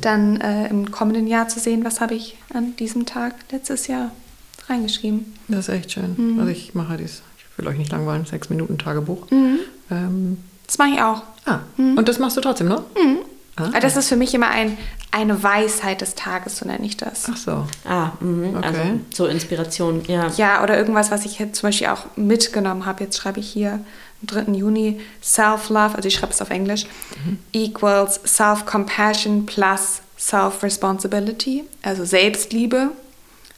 [0.00, 4.12] dann äh, im kommenden Jahr zu sehen, was habe ich an diesem Tag letztes Jahr
[4.68, 5.34] reingeschrieben.
[5.48, 6.14] Das ist echt schön.
[6.16, 6.40] Mhm.
[6.40, 9.30] Also ich mache dies, ich will euch nicht langweilen, sechs Minuten Tagebuch.
[9.30, 9.58] Mhm.
[9.90, 11.22] Ähm, Das mache ich auch.
[11.46, 12.84] ah, und das machst du trotzdem noch?
[13.56, 14.76] Ah, Aber Das ist für mich immer ein,
[15.10, 17.26] eine Weisheit des Tages, so nenne ich das.
[17.32, 17.66] Ach so.
[17.88, 19.00] ah, mhm, also Okay.
[19.14, 20.28] so Inspiration, ja.
[20.36, 23.02] Ja, oder irgendwas, was ich jetzt zum Beispiel auch mitgenommen habe.
[23.04, 23.72] Jetzt schreibe ich hier
[24.20, 24.52] am 3.
[24.52, 26.86] Juni Self-Love, also ich schreibe es auf Englisch,
[27.52, 31.64] equals Self-Compassion plus Self-Responsibility.
[31.82, 32.90] Also Selbstliebe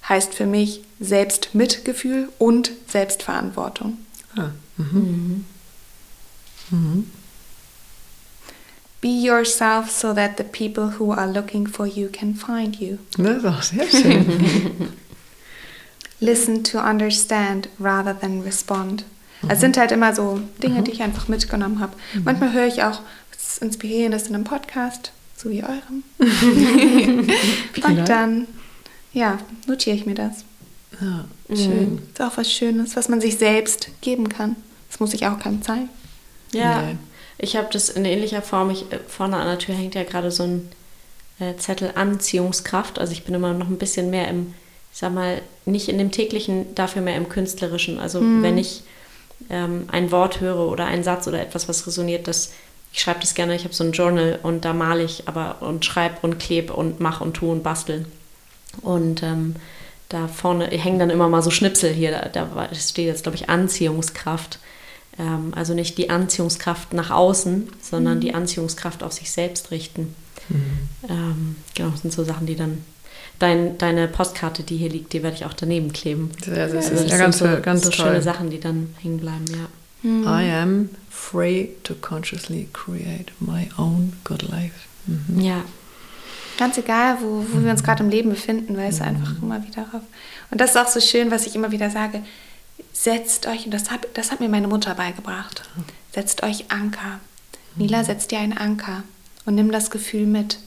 [0.09, 3.99] heißt für mich Selbstmitgefühl und Selbstverantwortung.
[4.37, 5.47] Ah, mhm.
[9.01, 12.99] Be yourself so that the people who are looking for you can find you.
[13.17, 14.93] Das ist auch sehr schön.
[16.21, 19.05] Listen to understand rather than respond.
[19.49, 21.95] Es sind halt immer so Dinge, die ich einfach mitgenommen habe.
[22.25, 23.01] Manchmal höre ich auch
[23.33, 26.05] was Inspirierendes in einem Podcast, so wie eurem.
[27.83, 28.47] Und dann,
[29.15, 30.45] ja, notiere ich mir das.
[31.01, 31.25] Ja.
[31.55, 32.03] Schön.
[32.13, 34.57] Ist auch was Schönes, was man sich selbst geben kann.
[34.91, 35.89] Das muss ich auch keinem zeigen.
[36.53, 36.97] Ja, nee.
[37.39, 38.71] ich habe das in ähnlicher Form.
[38.71, 40.69] Ich, äh, vorne an der Tür hängt ja gerade so ein
[41.39, 42.99] äh, Zettel Anziehungskraft.
[42.99, 44.55] Also ich bin immer noch ein bisschen mehr im,
[44.93, 47.99] ich sag mal, nicht in dem täglichen, dafür mehr im künstlerischen.
[47.99, 48.43] Also mhm.
[48.43, 48.83] wenn ich
[49.49, 52.51] ähm, ein Wort höre oder einen Satz oder etwas, was resoniert, das
[52.93, 55.85] ich schreibe das gerne, ich habe so ein Journal und da male ich aber und
[55.85, 58.07] schreibe und klebe und mache und tue und bastel.
[58.83, 59.57] Und ähm,
[60.11, 63.49] da vorne hängen dann immer mal so Schnipsel hier, da, da steht jetzt, glaube ich,
[63.49, 64.59] Anziehungskraft.
[65.19, 68.21] Ähm, also nicht die Anziehungskraft nach außen, sondern mhm.
[68.21, 70.15] die Anziehungskraft auf sich selbst richten.
[70.49, 70.65] Mhm.
[71.09, 72.85] Ähm, genau, das sind so Sachen, die dann.
[73.39, 76.31] Dein, deine Postkarte, die hier liegt, die werde ich auch daneben kleben.
[76.45, 76.91] Sehr, sehr, sehr.
[76.91, 79.67] Also das ja, ganz, so, ganz so schöne Sachen, die dann hängen bleiben, ja.
[80.03, 80.25] Mhm.
[80.25, 84.75] I am free to consciously create my own good life.
[85.07, 85.41] Mhm.
[85.41, 85.65] Ja.
[86.61, 89.07] Ganz egal, wo, wo wir uns gerade im Leben befinden, weil es mhm.
[89.07, 90.03] einfach immer wieder auf.
[90.51, 92.23] Und das ist auch so schön, was ich immer wieder sage.
[92.93, 95.63] Setzt euch, und das, hab, das hat mir meine Mutter beigebracht,
[96.13, 97.19] setzt euch Anker.
[97.77, 99.05] Nila, setz dir einen Anker
[99.47, 100.59] und nimm das Gefühl mit.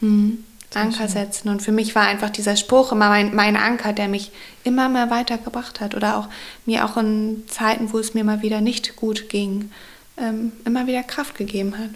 [0.00, 0.44] Hm.
[0.74, 1.48] Anker setzen.
[1.48, 4.32] Und für mich war einfach dieser Spruch immer mein, mein Anker, der mich
[4.64, 5.94] immer mehr weitergebracht hat.
[5.94, 6.28] Oder auch
[6.66, 9.72] mir auch in Zeiten, wo es mir mal wieder nicht gut ging,
[10.18, 11.88] ähm, immer wieder Kraft gegeben hat.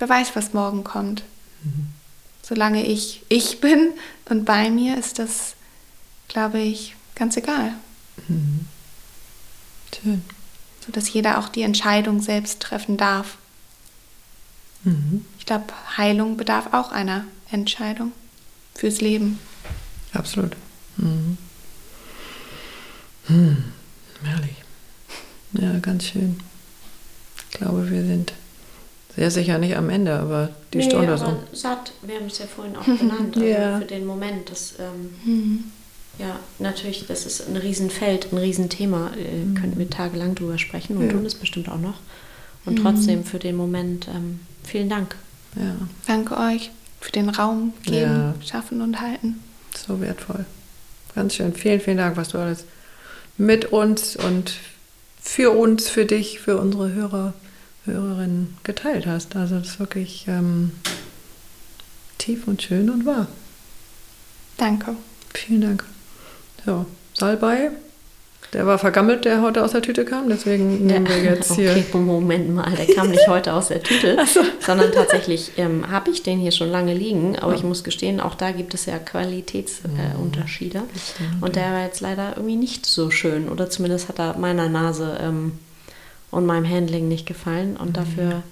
[0.00, 1.22] Wer weiß, was morgen kommt.
[1.62, 1.88] Mhm.
[2.42, 3.92] Solange ich ich bin
[4.30, 5.54] und bei mir, ist das,
[6.26, 7.74] glaube ich, ganz egal.
[8.26, 8.66] Mhm.
[9.94, 10.24] Schön.
[10.86, 13.36] Sodass jeder auch die Entscheidung selbst treffen darf.
[14.84, 15.26] Mhm.
[15.38, 15.66] Ich glaube,
[15.98, 18.12] Heilung bedarf auch einer Entscheidung
[18.74, 19.38] fürs Leben.
[20.14, 20.56] Absolut.
[20.96, 21.36] Mhm.
[23.26, 23.64] Hm,
[24.22, 24.56] herrlich.
[25.52, 26.40] Ja, ganz schön.
[27.50, 28.32] Ich glaube, wir sind
[29.16, 31.36] sehr sicher nicht am Ende, aber die nee, Stunde ist um.
[31.52, 31.92] satt.
[32.02, 33.78] Wir haben es ja vorhin auch benannt, also ja.
[33.78, 34.50] für den Moment.
[34.50, 35.64] Das, ähm, mhm.
[36.18, 39.10] Ja, natürlich, das ist ein Riesenfeld, ein Riesenthema.
[39.16, 39.54] Mhm.
[39.54, 41.12] Könnten wir tagelang drüber sprechen und ja.
[41.12, 41.98] tun es bestimmt auch noch.
[42.66, 42.82] Und mhm.
[42.82, 45.16] trotzdem für den Moment ähm, vielen Dank.
[45.56, 45.74] Ja.
[46.06, 48.34] Danke euch für den Raum geben, ja.
[48.46, 49.42] schaffen und halten.
[49.86, 50.44] So wertvoll.
[51.14, 51.54] Ganz schön.
[51.54, 52.64] Vielen, vielen Dank, was du alles
[53.36, 54.52] mit uns und
[55.20, 57.32] für uns, für dich, für unsere Hörer,
[57.84, 59.36] Hörerinnen geteilt hast.
[59.36, 60.72] Also das ist wirklich ähm,
[62.18, 63.26] tief und schön und wahr.
[64.56, 64.96] Danke.
[65.32, 65.84] Vielen Dank.
[66.64, 67.70] So, Salbei
[68.52, 71.70] der war vergammelt, der heute aus der Tüte kam, deswegen nehmen wir jetzt hier.
[71.70, 74.40] Okay, Moment mal, der kam nicht heute aus der Tüte, so.
[74.58, 77.58] sondern tatsächlich ähm, habe ich den hier schon lange liegen, aber ja.
[77.58, 80.78] ich muss gestehen, auch da gibt es ja Qualitätsunterschiede.
[80.78, 84.68] Äh, und der war jetzt leider irgendwie nicht so schön, oder zumindest hat er meiner
[84.68, 85.52] Nase ähm,
[86.30, 87.92] und meinem Handling nicht gefallen und mhm.
[87.94, 88.42] dafür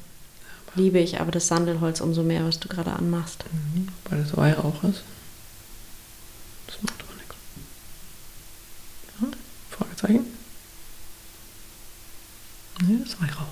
[0.74, 3.44] liebe ich aber das Sandelholz umso mehr, was du gerade anmachst.
[3.52, 3.88] Mhm.
[4.08, 5.02] Weil das Weihrauch ist.
[6.66, 7.08] Das macht
[9.78, 10.26] Fragezeichen.
[12.82, 13.46] Nee, das Weihrauch.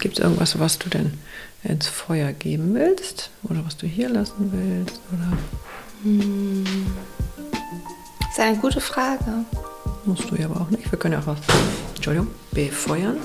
[0.00, 1.14] Gibt es irgendwas, was du denn
[1.64, 3.30] ins Feuer geben willst?
[3.42, 5.00] Oder was du hier lassen willst?
[5.12, 5.38] Oder?
[6.02, 6.64] Hm.
[8.20, 9.44] Das ist eine gute Frage.
[10.04, 10.90] Musst du ja aber auch nicht.
[10.90, 11.38] Wir können ja auch was,
[11.98, 13.16] Entschuldigung, befeuern.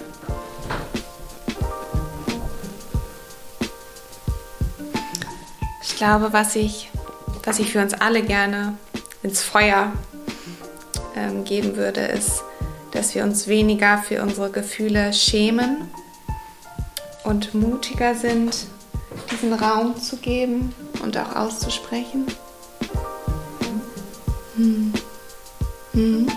[5.83, 6.89] Ich glaube, was ich,
[7.43, 8.75] was ich für uns alle gerne
[9.21, 9.93] ins Feuer
[11.15, 12.43] ähm, geben würde, ist,
[12.89, 15.91] dass wir uns weniger für unsere Gefühle schämen
[17.23, 18.65] und mutiger sind,
[19.29, 22.25] diesen Raum zu geben und auch auszusprechen.
[24.55, 24.93] Hm.
[25.93, 26.27] Hm.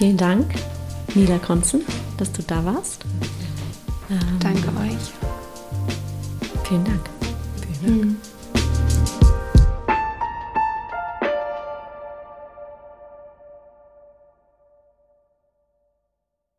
[0.00, 0.54] Vielen Dank,
[1.14, 1.82] Nila Konzen,
[2.16, 3.04] dass du da warst.
[4.10, 5.12] Ähm, Danke euch.
[6.64, 7.10] Vielen Dank.
[7.82, 8.06] Vielen Dank.
[8.06, 8.19] Mhm.